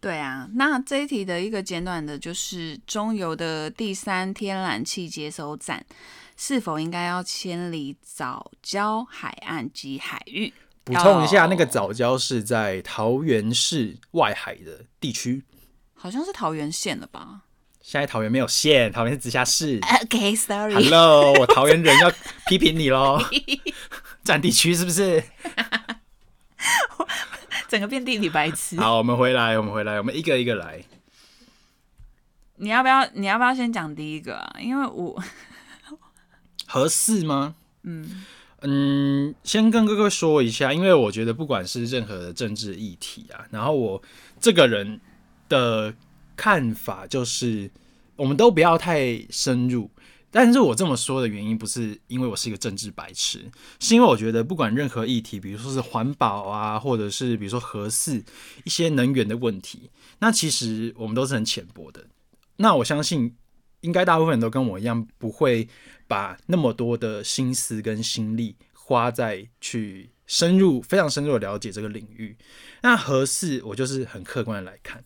[0.01, 5.85] 对啊，那这一题的一个简短的，就是中油的第三天然气接收站
[6.35, 10.53] 是否应该要迁离早礁海岸及海域？
[10.85, 15.43] 补充一下，那个早教是在桃园市外海的地区，
[15.95, 17.41] 好像是桃园县了吧？
[17.81, 19.79] 现在桃园没有县，桃园是直辖市。
[20.03, 20.75] OK，Sorry。
[20.75, 22.11] Hello，我桃园人要
[22.47, 23.19] 批评你喽。
[24.23, 25.23] 占地区是不是？
[27.67, 28.79] 整个遍地理白痴。
[28.79, 30.83] 好，我们回来，我们回来，我们一个一个来。
[32.57, 33.05] 你要不要？
[33.13, 34.55] 你要不要先讲第一个啊？
[34.59, 35.21] 因为我
[36.67, 37.55] 合适吗？
[37.83, 38.25] 嗯
[38.61, 44.01] 嗯，先跟各位说一下，因为我觉得不管是任何的政治议题啊，然后我
[44.39, 44.99] 这个人
[45.49, 45.93] 的
[46.35, 47.69] 看法就是，
[48.15, 49.89] 我们都不要太深入。
[50.31, 53.49] 但是我这么说的原因，不是因为我是一个政治白痴，
[53.79, 58.21] 是因为我觉得不管任何议题，比如说是环保啊，或者是比如说核四
[58.65, 59.89] 一些能源的问题，
[60.19, 62.05] 那其实我们都是很浅薄的。
[62.57, 63.33] 那我相信，
[63.79, 65.69] 应该大部分人都跟我一样，不会
[66.07, 72.37] 把那么多的心思跟心力花在去深入、非常深入的了解这个领域。
[72.81, 75.03] 那核四，我就是很客观的来看，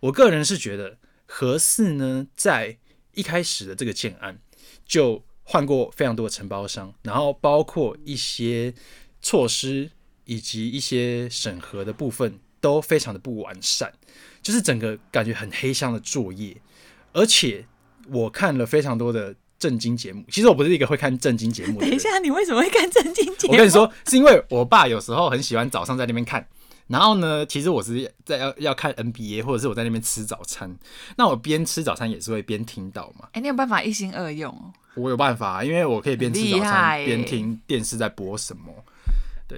[0.00, 2.78] 我个人是觉得核四呢，在
[3.14, 4.38] 一开始的这个建案。
[4.86, 8.74] 就换过非常多的承包商，然后包括一些
[9.20, 9.90] 措施
[10.24, 13.92] 以及一些审核的部分都非常的不完善，
[14.42, 16.60] 就是整个感觉很黑箱的作业。
[17.12, 17.66] 而且
[18.08, 21.86] 我看了非常多的政经节目，其实我不是一个会看正经节目的。
[21.86, 23.52] 等一下，你为什么会看正经节目？
[23.52, 26.44] 我跟你说，是因为我爸有时候很喜欢早上在那边看。
[26.88, 30.76] 然后呢，其实我是在要要看 NBA，或者是我在那边吃早餐。
[31.16, 33.28] 那我边吃早餐也是会边听到嘛。
[33.34, 34.72] 哎，你有办法一心二用哦？
[34.96, 38.74] 我有办法，因为我可以边吃早餐边听电视在播什么。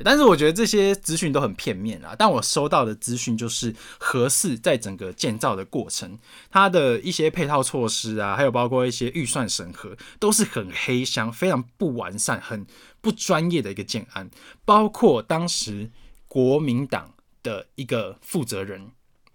[0.02, 2.16] 但是我觉得这些资讯都很片面啊。
[2.18, 6.18] 但我收到的资讯就是，核四在整个建造的过程，
[6.50, 12.66] 它的一些配套措施啊，还有包括一些预算审核，都是很黑箱、非常不完善、很
[13.00, 14.30] 不专业的一个建案。
[14.64, 15.90] 包括当时
[16.26, 17.12] 国民党。
[17.44, 18.90] 的一个负责人，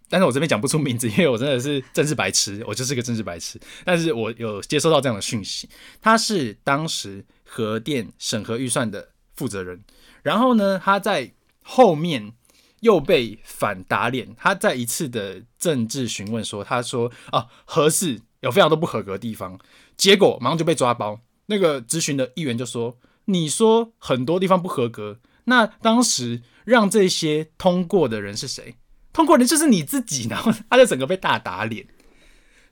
[0.10, 3.60] 但是我这边讲不出名字，因为我真的是政治白痴，我就是个政治白痴。
[3.86, 5.70] 但是我有接收到这样的讯息，
[6.02, 9.86] 他是当时核电审核预算的负责人，
[10.22, 11.32] 然后呢，他在
[11.64, 12.34] 后面
[12.82, 14.36] 又被反打脸。
[14.36, 19.58] 他在一次的政治询问说，他说啊，合适有非常多不合格的地方，
[19.96, 21.22] 结果马上就被抓包。
[21.46, 25.20] 那个质询的议员就说，你说很多地方不合格。
[25.46, 28.76] 那当时让这些通过的人是谁？
[29.14, 31.88] 通过的人就是你自己，然后他就整个被大打脸。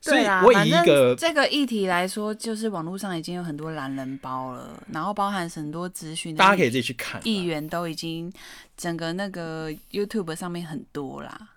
[0.08, 7.20] 所以我以一个这个议题来说，就是网络上已经有很多懒人包了，然后包含很多资讯，大家可以自己去看。
[7.24, 8.32] 议员都已经
[8.76, 11.48] 整个那个 YouTube 上面很多啦。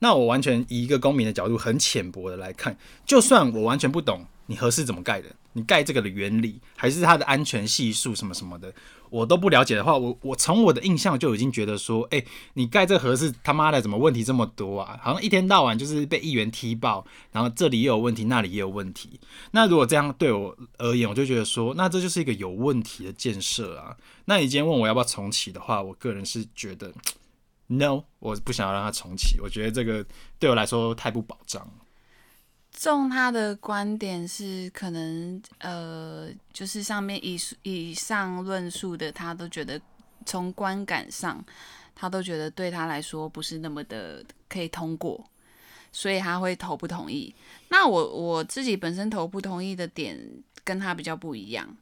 [0.00, 2.76] 那我完全以一个公民的角度，很浅薄的来看，
[3.06, 8.72] 就算我完全不懂你合适怎么盖的，你盖这个的原理，还是它的安全系数什么什么的。
[9.14, 14.98] 我都不了解的话，我我从我的印象就已经觉得说，哎、你盖这个核四他妈的怎么问题这么多啊？
[15.00, 19.20] 好像一天到晚就是被议员踢爆，然后这里也有问题，那里也有问题。
[19.52, 23.96] 那如果这样对我而言，我就觉得说，那这就是一个有问题的建设啊。
[24.24, 26.92] 那你今天问我要不要重启的话，我个人是觉得
[27.68, 29.38] ，no，我不想要让它重启。
[29.40, 30.04] 我觉得这个
[30.40, 31.64] 对我来说太不保障。
[32.74, 39.80] 中他的观点是，可能呃，就是上面以以上论述的，他都觉得
[40.26, 41.42] 从观感上，
[41.94, 45.24] 他都觉得对他来说不是那么的可以通过，
[45.92, 47.32] 所以他会投不同意。
[47.68, 50.18] 那我我自己本身投不同意的点
[50.64, 51.76] 跟他比较不一样，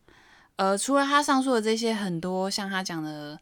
[0.57, 3.41] 呃，除了他上述的这些很多，像他讲的，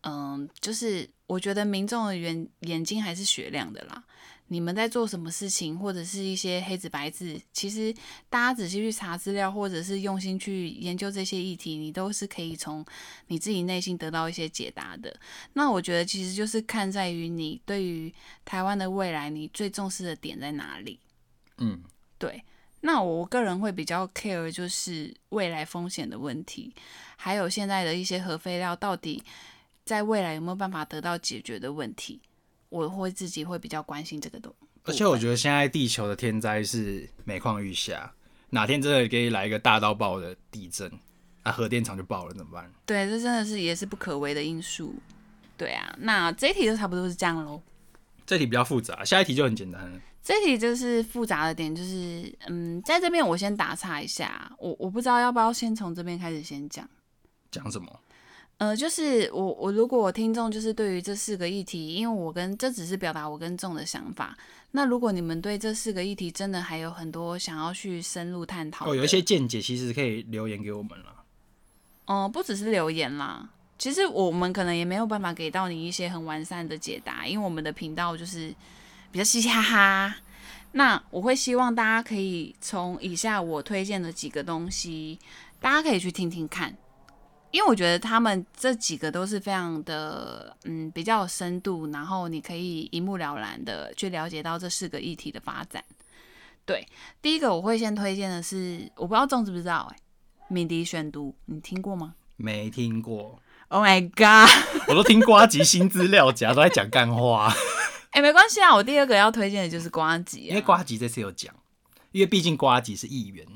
[0.00, 4.02] 嗯、就是我觉得民众的眼眼睛还是雪亮的啦。
[4.48, 7.92] 你们在做什么事情，或者是一些黑纸白字，其实
[8.30, 12.84] 大家仔细去查资料，或者是用心去研究这些议题，你都是可以从
[13.26, 15.14] 你自己内心得到一些解答的。
[15.54, 18.12] 那我觉得其实就是看在于你对于
[18.44, 21.00] 台湾的未来，你最重视的点在哪里？
[21.58, 21.82] 嗯，
[22.18, 22.42] 对。
[22.82, 26.72] 那我个人会比较 care 就是未来风险的问题，
[27.16, 29.20] 还有现在的一些核废料到底
[29.84, 32.20] 在未来有没有办法得到解决的问题。
[32.76, 34.54] 我会自己会比较关心这个东，
[34.84, 38.12] 而且我觉得现在地球的天灾是每况愈下，
[38.50, 40.90] 哪天真的给你来一个大到爆的地震，
[41.42, 42.70] 啊，核电厂就爆了怎么办？
[42.84, 44.94] 对，这真的是也是不可为的因素。
[45.56, 47.62] 对啊，那这一题就差不多是这样喽。
[48.26, 50.00] 这题比较复杂，下一题就很简单。
[50.22, 56.86] 这题就是复杂的点，就是嗯，在这边我先打岔一下，我我不知道要不要先从这边开始先讲。
[57.50, 58.00] 讲什么？
[58.58, 64.36] 呃，就是我我如果我听众就是对于这四个议题，因为我跟这只是表达我跟众的想法。
[64.70, 71.24] 那如果你们对这四个议题真的还有很多想要去深入探讨，哦，有一些见解，其实可以留言给我们了。
[72.06, 73.46] 哦、呃，不只是留言啦，
[73.78, 78.54] 其实我们可能也没有办法给到你一些很完善的解答，因为我们的频道就是
[79.12, 80.16] 比较嘻嘻哈哈。
[80.72, 85.18] 那我会希望大家可以从以下我推荐的几个东西，
[85.60, 86.74] 大家可以去听听看。
[87.50, 95.82] 因为我觉得他们这几个都是非常的，嗯，比较有深度，然后你可以一目了然的去了解到这四个议题的发展。
[96.64, 96.86] 对，
[97.22, 99.98] 第一个我会先推荐的是，我不知道仲知不知道、欸，哎，
[100.48, 102.14] 敏迪选读，你听过吗？
[102.36, 103.40] 没听过。
[103.68, 104.50] Oh my god！
[104.88, 107.52] 我都听瓜吉新资料夹都在讲干话。
[108.10, 111.54] 哎、 欸，没关系啊，我第二个要推荐的就是瓜吉，因为瓜吉这次有讲，
[112.12, 113.46] 因为毕竟瓜吉是议员。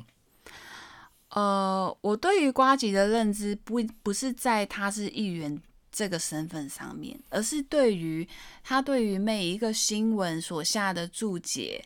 [1.31, 5.61] 呃，我对于瓜吉的认知不不是在他是议员
[5.93, 8.27] 这个身份上面，而是对于
[8.65, 11.85] 他对于每一个新闻所下的注解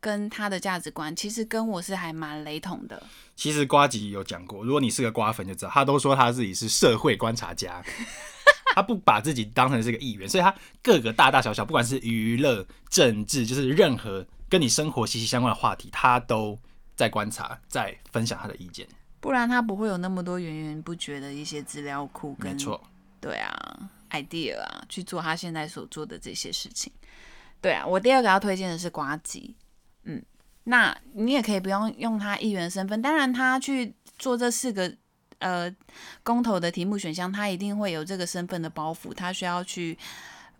[0.00, 3.00] 跟他的价值观，其实跟我是还蛮雷同的。
[3.36, 7.80] 其实瓜吉有讲过，如果你是个瓜粉就知道，他都说他自己是社会观察家，
[8.74, 10.52] 他不把自己当成是个议员，所以他
[10.82, 16.58] 各个大大小小，不管是娱乐、政治，就是任何跟你生活息息相关的话题，他都。
[17.02, 18.86] 在观察，再分享他的意见，
[19.18, 22.80] 不然他不会有那么多源源不绝的一些资料库跟，没错，
[23.20, 26.92] 对啊，idea 啊，去做他现在所做的这些事情。
[27.60, 29.56] 对啊，我第二个要推荐的是瓜吉，
[30.04, 30.22] 嗯，
[30.62, 34.94] 那你也可以不用用他议员身份，当然他去做这四个
[35.40, 35.68] 呃
[36.22, 39.98] 公投的题目选项，他一定会有这个身份的包袱，他需要去。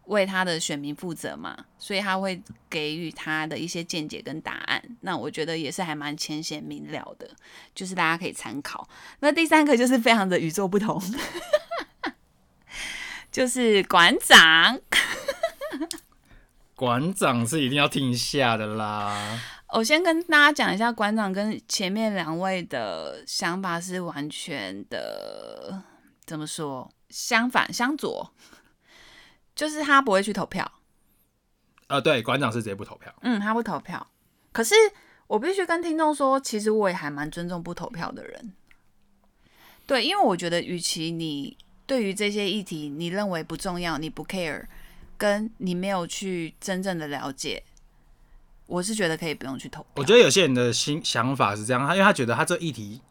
[0.06, 4.82] 为他的选民负责嘛，所以他会给予他的一些见解跟答案。
[5.02, 7.30] 那我觉得也是还蛮浅显明了的，
[7.74, 8.88] 就是大家可以参考。
[9.20, 11.00] 那第三个就是非常的与众不同，
[13.30, 14.80] 就是馆长。
[16.74, 19.40] 馆长是一定要听一下的啦。
[19.68, 25.82] 我先跟大家讲一下，馆长跟前面两位的想法是完全的，
[26.26, 26.90] 怎么说？
[27.08, 28.34] 相反，相左。
[29.54, 30.70] 就是他不会去投票，
[31.88, 33.14] 呃，对，馆长是直接不投票。
[33.20, 34.06] 嗯，他不投票。
[34.50, 34.74] 可是
[35.26, 38.52] 我必须跟听众说，其实我也还蛮尊重不投票的人。
[39.86, 44.64] 对，因为我觉得，与其你对于这些议题你认为不重要，你不 care，
[45.18, 47.62] 跟你没有去真正的了解，
[48.66, 49.90] 我是觉得可以不用去投票。
[49.96, 53.02] 我觉得有些人的心想法是这样，他因为他觉得他这议题。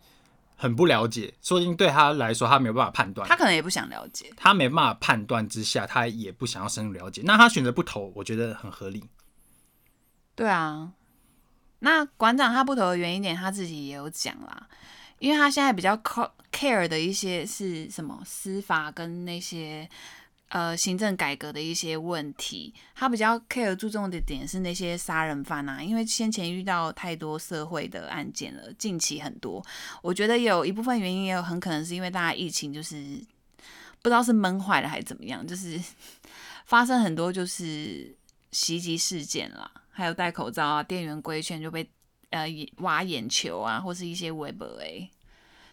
[0.62, 3.28] 很不了解，说不定对他来说，他没有办法判断。
[3.28, 7.24] 他可能也不想了解，他没办法判断之下，他也不想要深入了解。
[7.26, 9.04] 那他选择不投，我觉得很合理。
[10.36, 10.92] 对啊，
[11.80, 14.68] 那馆长他不投的原因点，他自己也有讲啦，
[15.18, 15.98] 因为他现在比较
[16.52, 19.90] care 的一些是什么司法跟那些。
[20.54, 29.66] 呃，行政改革的一些问题，他比较 care 注重的点是那些杀人犯啊，因为先前遇到太多社会的案件了，近期很多，
[30.02, 32.98] 我觉得有一部分原因也有很可能是因为大家疫情就是
[34.02, 35.80] 不知道是闷坏了还是怎么样，就是
[36.68, 38.14] 发生很多就是
[38.52, 41.90] 袭击事件啦，还有戴口罩啊，店员规劝就被
[42.32, 42.46] 呃
[42.80, 45.10] 挖眼球啊，或是一些微博诶，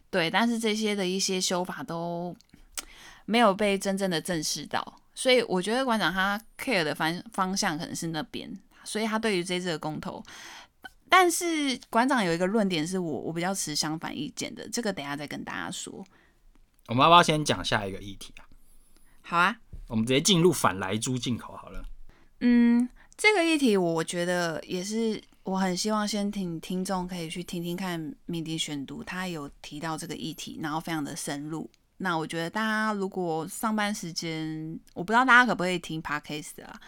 [0.09, 2.37] 对，但是这些的一些修法都。
[3.31, 4.83] 没有被真正的正视到，
[5.15, 8.51] 所以我觉得馆长他 care 的方方向可能是那边，
[8.85, 10.25] 所以他对于这次的公投，
[11.11, 16.03] 但是馆长有一个论点是我我比较持相反意见的，这个等一下再跟大家说。
[16.87, 18.49] 我们要不要先讲下一个议题啊？
[19.21, 21.85] 好啊，我们直接进入反莱猪进口好了。
[22.41, 31.69] 嗯，这个议题我觉得也是，我很希望先听听众可以去听听看敏迪选读，他有提到这个议题，然后非常的深入。
[32.01, 36.81] 那我觉得大家如果上班时间，我不知道大家可不可以听 podcast 啊？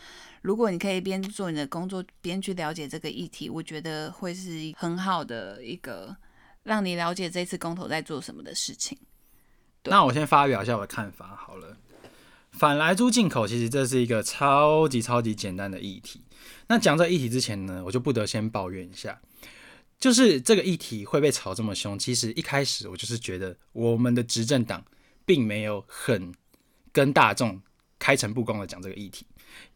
[0.42, 6.16] 如果你可以边做你的工作边去了解这个议题，我觉得会是很好的一个
[6.62, 8.96] 让你了解这次公投在做什么的事情。
[9.84, 11.76] 那我先发表一下我的看法好了。
[12.52, 16.24] 反莱猪进口其实这是一个超级超级简单的议题。
[16.68, 19.20] 那讲这议题之前呢，我就不得先抱怨一下。
[19.98, 24.82] 就是这个议题会被炒这么凶，其实一开始我就是觉得我们的执政党。
[25.30, 26.34] 并没有很
[26.90, 27.62] 跟大众
[28.00, 29.24] 开诚布公的讲这个议题，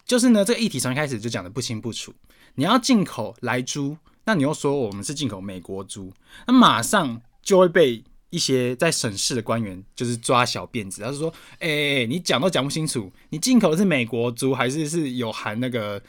[0.05, 2.13] 就是呢，这个议题从一开始就讲得不清不楚。
[2.55, 3.95] 你要进口莱猪，
[4.25, 6.11] 那你又说我们是进口美国猪，
[6.45, 16.03] 那马上就会被一些在省市的官员就是抓小辫子，他就说：“哎、你讲都讲不清楚，你进口的是美国猪还是是有含那个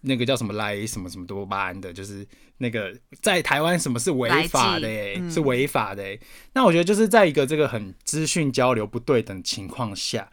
[0.00, 1.92] 那个叫什么来什么什么多巴胺的？
[1.92, 2.26] 就是。”
[2.58, 5.16] 那个在台湾什么是违法的、欸？
[5.18, 6.20] 嗯、是违法的、欸。
[6.52, 10.30] 那我觉得就是在一个这个很资讯交流不对等情况下，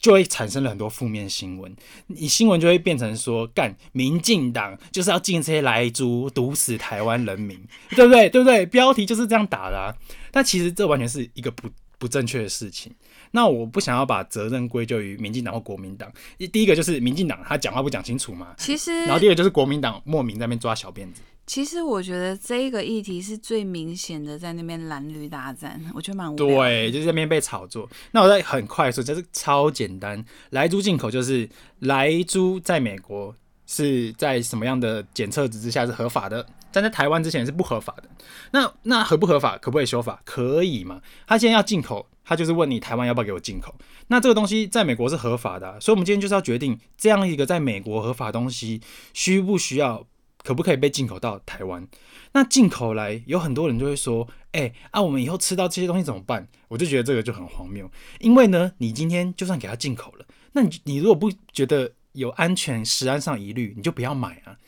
[0.00, 1.72] 就会产生了很多负面新闻。
[2.08, 7.56] 你新闻就会变成说，干民进党就是要进这些来猪，毒死台湾人民，
[7.90, 8.28] 对不对？
[8.28, 8.66] 对不对？
[8.66, 9.94] 标题就是这样打的、啊。
[10.32, 12.92] 但其实这完全是一个不不正确的事情。
[13.32, 16.10] 那我不想要把责任归咎于民进党或国民党。
[16.52, 18.54] 第一个就是民进党他讲话不讲清楚嘛。
[18.56, 21.20] 其实，然后第二个就是国民党莫名在那边抓小辫子。
[21.44, 26.46] 其实我觉得这个议题是最明显的，在那边蓝绿大战， 我觉得蛮无聊。
[26.46, 27.88] 对，就是在那边被炒作。
[28.12, 31.48] 那我再很快速，就是超简单，莱猪进口就是
[31.80, 33.34] 莱猪在美国
[33.66, 38.04] 是在什么样的检测值之下是合法的，但在台湾之前是不合法的。
[38.52, 40.22] 那那合不合法，可不可以修法？
[40.24, 41.02] 可以嘛？
[41.26, 43.74] 他现在要进口，他就是问你台湾要不要给我进口。
[44.08, 48.80] 那这个东西在美国是合法的，所以我们今天就是要决定这样一个在美国合法的东西
[49.12, 50.06] 需不需要。
[50.44, 51.86] 可不可以被进口到台湾？
[52.32, 57.88] 那进口来有很多人就会说：“哎、啊，我们以后吃到这些东西怎么办？”我就觉得这个就很荒谬。
[58.18, 64.58] 因为呢，你今天就算给他进口了，那你你如果不觉得有安全、食安上疑虑，你就不要买啊。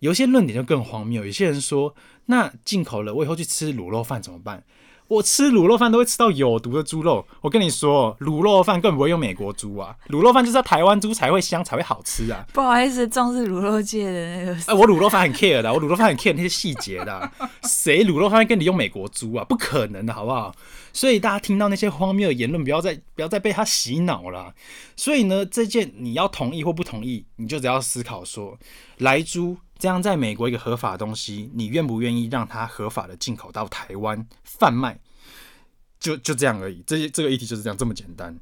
[0.00, 1.24] 有些论点就更荒谬。
[1.24, 1.94] 有些人说
[2.26, 4.62] ：“那进口了，我以后去吃卤肉饭怎么办？”
[5.06, 12.44] 我吃卤肉饭都会吃到有毒的猪肉，我跟你说，卤肉饭更不会用美国猪啊，卤肉饭就是要台湾猪才会香才会好吃啊。
[12.52, 14.52] 不好意思，重视卤肉界的那个。
[14.52, 17.30] 哎、欸，我卤肉饭很 care 的，我卤肉饭很 care 那些细节的，
[17.68, 19.44] 谁卤肉饭会跟你用美国猪啊？
[19.44, 20.54] 不可能的，好不好？
[20.92, 24.54] 所以大家听到那些荒谬的言论，不要再不要再被他洗脑了。
[24.96, 28.56] 所以呢，这件你要同意或不同意，你就只要思考说，
[28.98, 34.98] 来猪这样在美国一个合法的东西，你愿不愿意让它合法的进口到台湾贩卖？
[35.98, 38.38] 就就这样而已，这这个议题就是这样这么简单。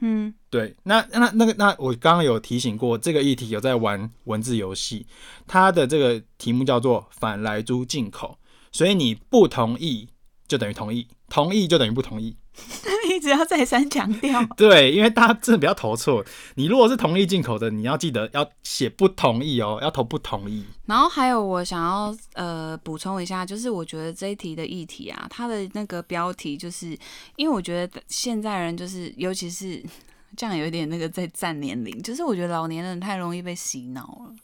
[0.00, 5.06] 嗯，对，那那那个那我刚刚有提醒过，这个议题有在玩文字游戏，
[5.46, 8.38] 它的这个题目叫做反来猪进口，
[8.72, 10.08] 所以你不同意
[10.48, 12.36] 就等于同意，同意就等于不同意。
[13.08, 16.24] 你只要再三强调， 对，因为大家真的不要投错。
[16.54, 20.64] 你如果是同意进口的，你要记得要写不同意哦，要投不同意。
[20.86, 26.96] 然后还有我想要呃补充一下，就是我觉得这一题的议题啊，它的那个标题就是，
[27.36, 29.82] 因为我觉得现在人就是，尤其是
[30.36, 34.34] 这样有一点那个在占年龄，就是我觉得老年人太容易被洗脑了。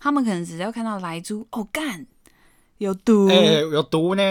[0.00, 2.06] 他们可能只要看到莱猪，哦干，
[2.78, 4.22] 有毒，哎、欸，有毒呢。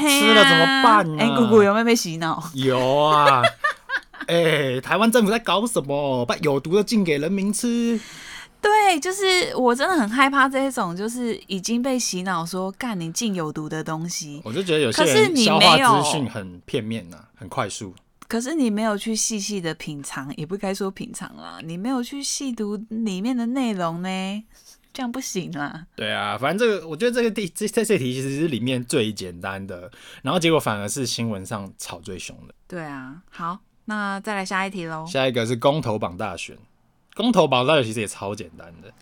[0.00, 1.22] 吃了怎么办呢？
[1.22, 2.42] 哎、欸，姑姑有没有被洗脑？
[2.54, 3.42] 有啊！
[4.26, 6.24] 哎、欸，台湾政府在搞什么？
[6.26, 7.98] 把有毒的进给人民吃？
[8.60, 14.40] 对，就是我真的很害怕这一种，就是已经被洗脑说干你进有毒的东西。
[14.44, 17.94] 我就觉得有些人消化资讯很片面呐、啊，很快速。
[18.28, 24.44] 可是你没有去细细的品尝，也不该说品尝啦，你没有去细读里面的内容呢。
[24.92, 25.86] 这样不行啊！
[25.94, 29.90] 对啊，反正这个，我觉得这个题这这这题其实是里面最简单的，
[30.22, 32.54] 然后结果反而是新闻上吵最凶的。
[32.66, 35.06] 对啊，好，那再来下一题喽。
[35.06, 36.58] 下一个是公投榜大选，
[37.14, 38.92] 公投榜大选其实也超简单的，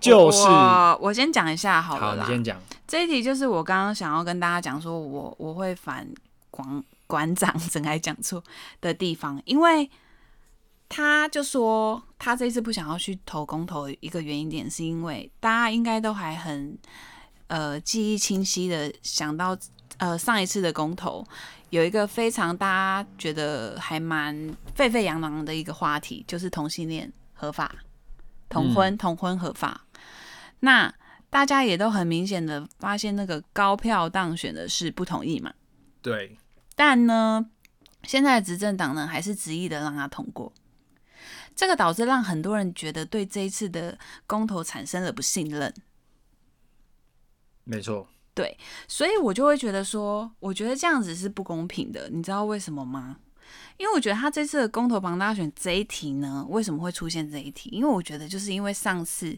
[0.00, 2.22] 就是我，我先讲一下好了啦。
[2.24, 2.58] 好，你先讲。
[2.86, 6.08] 这一题就是我刚刚想要跟大家讲说我，我我会反
[6.50, 8.42] 馆馆长真爱讲错
[8.80, 9.90] 的地方，因为。
[10.88, 16.78] 他就说，他这次不想要去投公投，一个原因点是因为大家应该都还很
[17.48, 19.56] 呃记忆清晰的想到，
[19.98, 21.26] 呃上一次的公投
[21.70, 27.74] 有一个非常大家觉得还蛮沸沸扬扬的一个话题，就是同性恋合法，
[28.48, 29.84] 同婚、嗯、同婚合法。
[30.60, 30.94] 那
[31.28, 35.52] 大家也都很明显的发现，那个高票当选的是不同意嘛？
[36.00, 36.38] 对。
[36.76, 37.44] 但呢，
[38.04, 40.52] 现在执政党呢还是执意的让他通过。
[41.56, 45.72] 这个导致让很多人觉得对这一次的公投产生了不信任。
[47.64, 52.10] 没错，对，所以我就会觉得说，我觉得这样子是不公平的。
[52.10, 53.16] 你知道为什么吗？
[53.78, 57.70] 因为我觉得他这次的公投榜大选这一题呢，为什么会出现这一题？
[57.70, 59.36] 因为我觉得就是因为上次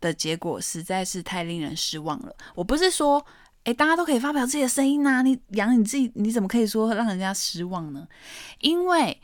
[0.00, 2.34] 的结果实在是太令人失望了。
[2.54, 3.24] 我不是说，
[3.64, 8.08] 诶，大家都可以发表自己的声音啊，你养你自己，你怎么可以说让人家失望呢？
[8.60, 9.20] 因为。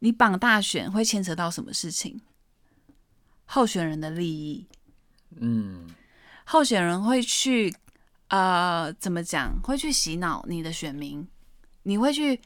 [0.00, 2.20] 你绑大选会牵扯到什么事情？
[3.46, 4.66] 候选人的利益，
[5.40, 5.86] 嗯，
[6.44, 7.74] 候选人会去
[8.28, 9.60] 呃，怎么讲？
[9.62, 11.26] 会去洗脑你的选民，
[11.84, 12.40] 你会去，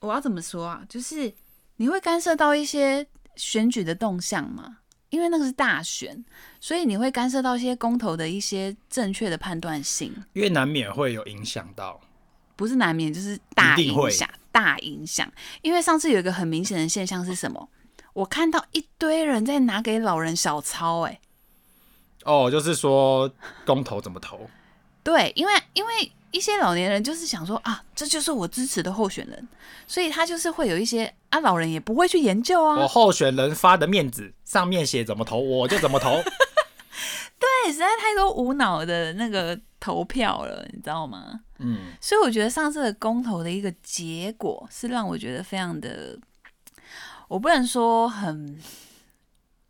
[0.00, 0.84] 我要怎么说啊？
[0.88, 1.32] 就是
[1.76, 3.06] 你会干涉到一些
[3.36, 4.78] 选举的动向吗？
[5.10, 6.24] 因为那个是大选，
[6.60, 12.00] 所以你会干涉到一些公投的一些正确的判断性，因为难免会有影响到。
[12.56, 15.30] 不是难免，就是大影响，大影响。
[15.62, 17.68] 因为上次有一个很明显的现象是什么？
[18.12, 21.20] 我看到一堆人在拿给老人小抄，哎，
[22.24, 23.32] 哦，就是说
[23.64, 24.50] 公投怎么投？
[25.04, 29.48] 对，因为因为一些老年人就是想说啊，这就是我支持的候选人，
[29.86, 36.20] 所以他就是会有一些啊，老人也不会去研究啊，我候选人发的面子上面写怎么投，我就怎么投。
[37.38, 41.40] 对，实在太多无脑的那个投票了，你知道吗？
[41.58, 46.18] 嗯，所以我觉得上次的公投的一个结果是让我觉得非常的，
[47.26, 48.58] 我不能说很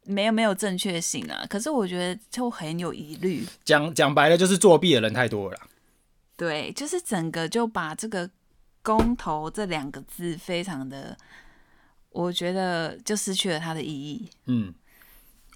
[0.04, 1.46] 没有没有正确性啊。
[1.48, 3.46] 可是我觉得就很有疑虑。
[3.64, 5.58] 讲讲白了，就是作弊的人太多了。
[6.36, 8.28] 对，就是整个就把这个
[8.82, 11.16] “公投”这两个字非常的，
[12.10, 14.28] 我觉得就失去了它的意义。
[14.46, 14.72] 嗯，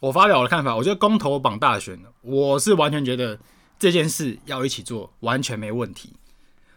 [0.01, 3.39] 我发表我的看法，我觉得公投绑大选，我是完全觉得
[3.85, 6.15] 这件事要一起做，完全没问题。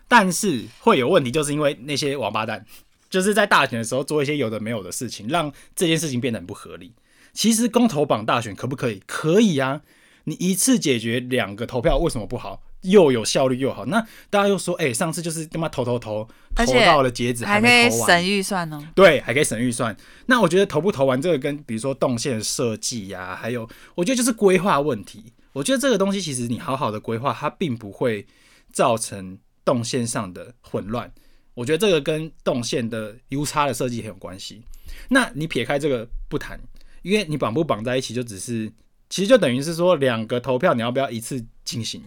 [0.09, 2.65] 但是会有问题，就是因为那些王八蛋，
[3.09, 6.91] 就是在大选的时候做一些有的没有的事情，让这件事情变得很不合理。
[7.31, 9.01] 其实公投榜大选可不可以？
[9.05, 9.83] 可以啊，
[10.25, 12.61] 你一次解决两个投票，为什么不好？
[12.81, 13.85] 又有效率又好。
[13.85, 18.83] 那大家又说，哎、欸，上次就是他妈投投投，投到了截止还没投完，还可以省预算哦。
[18.93, 19.95] 对，还可以省预算。
[20.25, 25.23] 那我觉得投不投完这个跟比如说动线设计呀，还有我觉得就是规划问题。
[25.57, 28.25] 我觉得这个东西其实你好好的规划，它并不会
[28.71, 29.37] 造成。
[29.67, 31.11] 动线上的混乱，
[31.53, 34.63] 我觉得这个跟动线的 U 差的设计很有关系。
[35.09, 36.57] 那你撇开这个不谈，
[37.01, 38.71] 因为你绑不绑在一起，就只是
[39.09, 42.01] 其实就等于是说两个投票你要不要一次进行？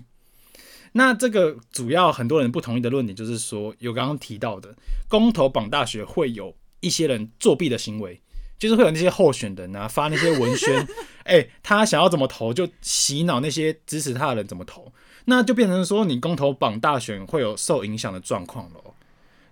[0.93, 4.75] 那这个主要很多人不同意的论点就是说，有刚刚提到的
[5.07, 8.19] 公投绑大学会有一些人作弊的行为，
[8.61, 10.79] 就是会有那些候选人啊发那些文宣，
[11.25, 14.93] 哎、欸，他想要怎么投就洗脑那些支持他的人怎么投。
[15.25, 18.81] 那就变成说，你公投绑大选会有受影响的状况了。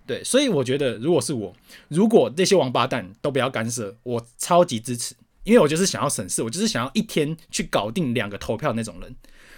[0.05, 1.55] 对，所以我觉得，如果是我，
[1.87, 9.15] 如果这些王八蛋都不要干涉，我超级支持，因为我就是想要省事，我就是想要一天去搞定两个投票那种人。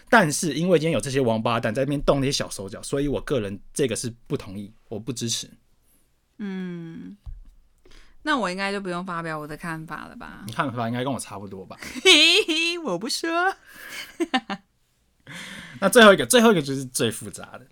[0.10, 5.50] 但是因为今天有这些王八蛋在那边动那些小手脚，所以我个人这个是不同意，我不支持。
[6.40, 7.16] 嗯，
[8.24, 10.44] 那我应该就不用发表我的看法了吧？
[10.46, 11.78] 你看法应该跟我差不多吧？
[12.04, 13.56] 嘿嘿，我不说。
[15.80, 17.66] 那最后一个，最后一个就是最复杂的，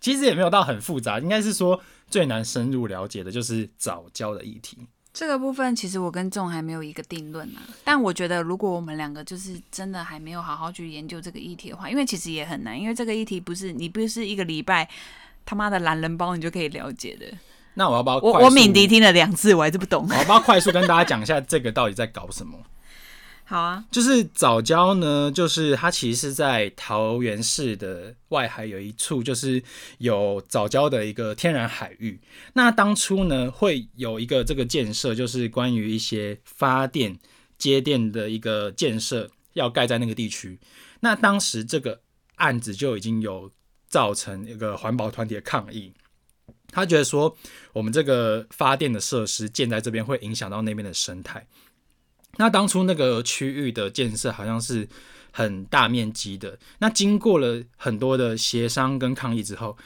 [0.00, 4.86] 其实也没有到很复杂，应该是说最难深入了解的就是早教的议题。
[5.12, 14.90] 这个部分其实我跟仲还没有一个定论啊，但我觉得如果我们两个就是真的还没有好好去研究这个议题的话，因为其实也很难，因为这个议题不是你不是一个礼拜
[15.44, 17.26] 他妈的懒人包你就可以了解的。
[17.74, 18.16] 那我要不要？
[18.18, 20.06] 我我敏迪听了两次，我还是不懂。
[20.08, 22.58] 我要不要快速跟大家讲一下这个到底在搞什么？
[23.46, 29.62] 好啊，就是藻礁呢，就是它其实是在桃园市的外海有一处，就是
[29.98, 32.18] 有藻礁的一个天然海域。
[32.54, 37.18] 那当初呢，会有一个这个建设，就是关于一些发电
[37.58, 40.58] 接电的一个建设要盖在那个地区。
[41.00, 42.00] 那当时这个
[42.36, 43.50] 案子就已经有
[43.86, 45.92] 造成一个环保团体的抗议，
[46.74, 47.34] 他觉得说
[47.72, 51.46] 我们这个发电的设施建在这边会影响到那边的生态。
[52.36, 54.88] 那当初那个区域的建设好像是
[55.30, 59.76] 很大面积的，那经过了很多的协商跟抗议之后，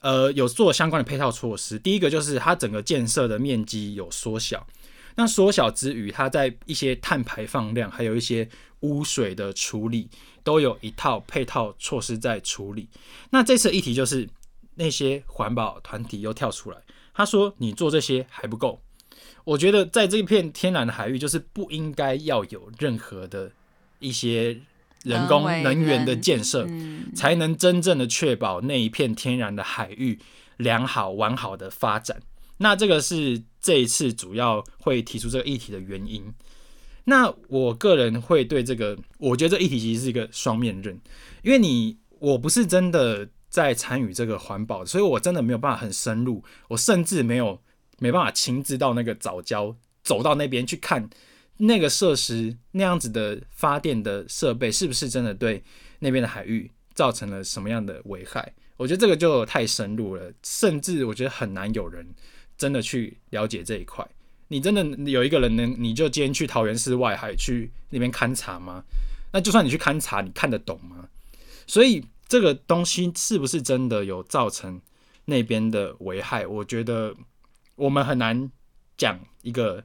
[0.00, 1.78] 呃，有做相关的配套措施。
[1.78, 4.66] 第一个就是它整个建设的面积有缩小，
[5.14, 8.46] 那缩小之余，它在一些碳排放量还有一些
[8.80, 10.08] 污水的处理，
[10.44, 12.86] 都有一套配套措施在处理。
[13.30, 14.28] 那这次议题就是
[14.76, 16.78] 那些环保团体又跳出来，
[17.12, 18.80] 他说你做这些还不够。
[19.44, 23.52] 我觉得在这片天然的海域，就是不应该要有任何的
[24.00, 24.60] 一些
[25.04, 26.66] 人工能源的建设，
[27.14, 30.18] 才能真正的确保那一片天然的海域
[30.56, 32.20] 良好完好的发展。
[32.58, 36.34] 那这个是这一次主要会提出这个议题的原因。
[37.04, 40.98] 那我个人会对这个，我觉得这议题其实是一个双面刃，
[41.42, 47.60] 因为你我不是真的在参与这个环保，所以我真的没有办法很深入，我甚至没有。
[47.98, 51.08] 没办法亲自到那个藻礁，走到那边去看
[51.56, 55.64] 那个设施那样子的发电的设备是不是真的对
[56.00, 58.52] 那边的海域造成了什么样的危害？
[58.76, 62.06] 我觉得这个就太深入了，甚至我觉得很难有人
[62.58, 64.06] 真的去了解这一块。
[64.48, 68.84] 你真的有一个人能，你就今天去桃园市外海去那边勘察吗？
[69.32, 71.08] 那就算你去勘察，你看得懂吗？
[71.66, 74.80] 所以这个东西是不是真的有造成
[75.26, 76.46] 那边的危害？
[76.46, 77.14] 我觉得。
[77.78, 78.50] 我们很难
[78.96, 79.84] 讲一个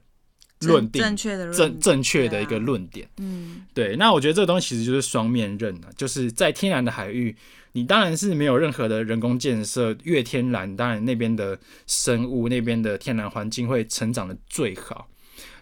[0.62, 3.98] 论定正确的正正确的一个论点，嗯，对。
[3.98, 7.36] 那我觉得这个东西其实就是双面刃啊，就是在天然的海域，
[7.74, 15.10] 你当然是没有任何的人工建设，越天然，当然那边的生物、那边的天然环境会成长的最好。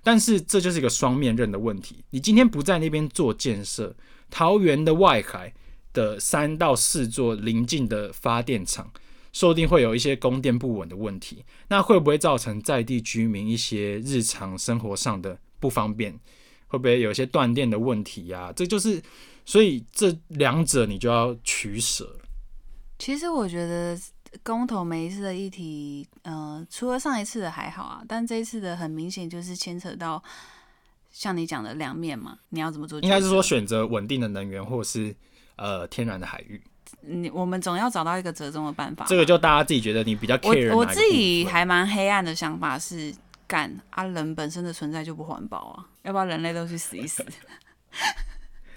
[0.04, 3.96] 但是这就是一个双面刃的问题，你今天不在那边做建设，
[4.30, 5.52] 桃园的外海
[5.94, 8.92] 的三到四座邻近的发电厂。
[9.32, 16.20] 说不定会有一些供电不稳的问题，那会不会造成在地居民一些日常生活上的不方便？
[16.68, 18.54] 会不会有一些断电的问题呀、啊？
[18.56, 19.00] 这就是，
[19.46, 22.18] 所以这两者你就要取舍。
[22.98, 23.96] 其实我觉得
[24.42, 30.22] 公投每一次的议题，嗯、呃，除了上一次的还好啊，但这一次的很明显就是牵扯到
[31.12, 33.00] 像你讲的两面嘛，你要怎么做？
[33.02, 35.16] 应该是说选择稳定的能源，或是
[35.60, 36.60] 呃天然的海域。
[37.02, 39.06] 你我们总要找到一个折中的办法。
[39.08, 43.14] 这个就大家自己觉得你比较 care 我我自己还蛮黑暗的想法是，
[43.46, 47.24] 干啊人本身的存在就不环保啊，要不要人类都去死一死？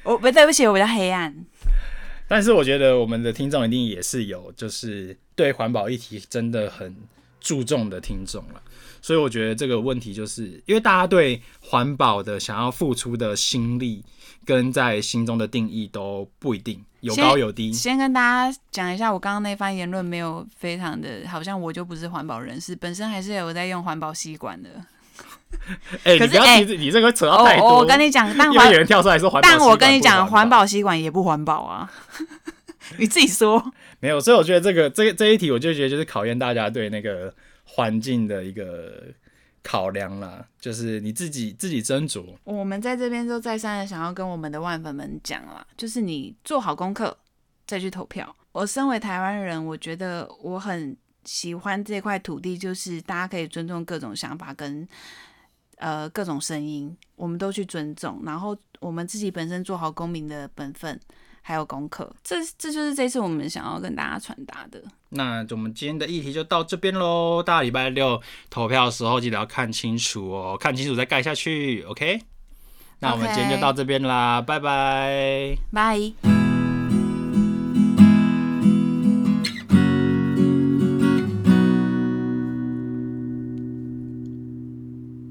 [0.03, 1.35] 我 不对不起，我比较黑暗。
[2.29, 6.95] 但是我觉得我们的听众一定也是有，就是对环保议题真的很
[7.41, 8.63] 注重的听众了。
[9.03, 14.05] 所以我觉得这个问题就是因为大家对环保的想要付出的心力
[14.47, 17.73] 跟在心中的定义都不一定有高有低。
[17.73, 24.71] 先，先跟大家讲一下，我刚刚那番言论没有非常的，好像我就不是环保人士，本身还是有在用环保吸管的。
[26.05, 27.67] 哎、欸，可是你不要提、欸、你这个扯到太多。
[27.67, 31.93] 我，我跟你讲，但有人跳出来说环保，但我跟你讲，环保吸管也不环保啊。
[32.99, 33.73] 你自己说。
[33.99, 37.35] 没有，所以我觉得这个这这一题，我就觉得就是考验大家对那个。
[37.75, 39.05] 环境的一个
[39.63, 42.37] 考量啦，就是你自己自己斟酌。
[42.45, 47.17] 我们在这边就再三的想要跟我们的万粉们讲啦，就是你做好功课
[47.67, 48.37] 再去投票。
[48.53, 50.95] 我身为台湾人，我觉得我很
[51.25, 54.87] 喜欢这块土地，就是大家可以尊重各种想法跟
[55.77, 61.01] 呃各种声音，我们都去尊重，然后我们自己本身做好公民的本分。
[61.43, 64.81] 还有功课，这这就是这次我们想要跟大家传达的。
[65.11, 67.43] 那我们今天的议题就到这边喽。
[67.43, 71.83] 大家礼拜六投票的时候记得要看清楚哦，看清楚再盖下去。
[71.83, 72.21] OK，
[73.01, 76.42] 那我们今天就到这边啦，拜拜，拜。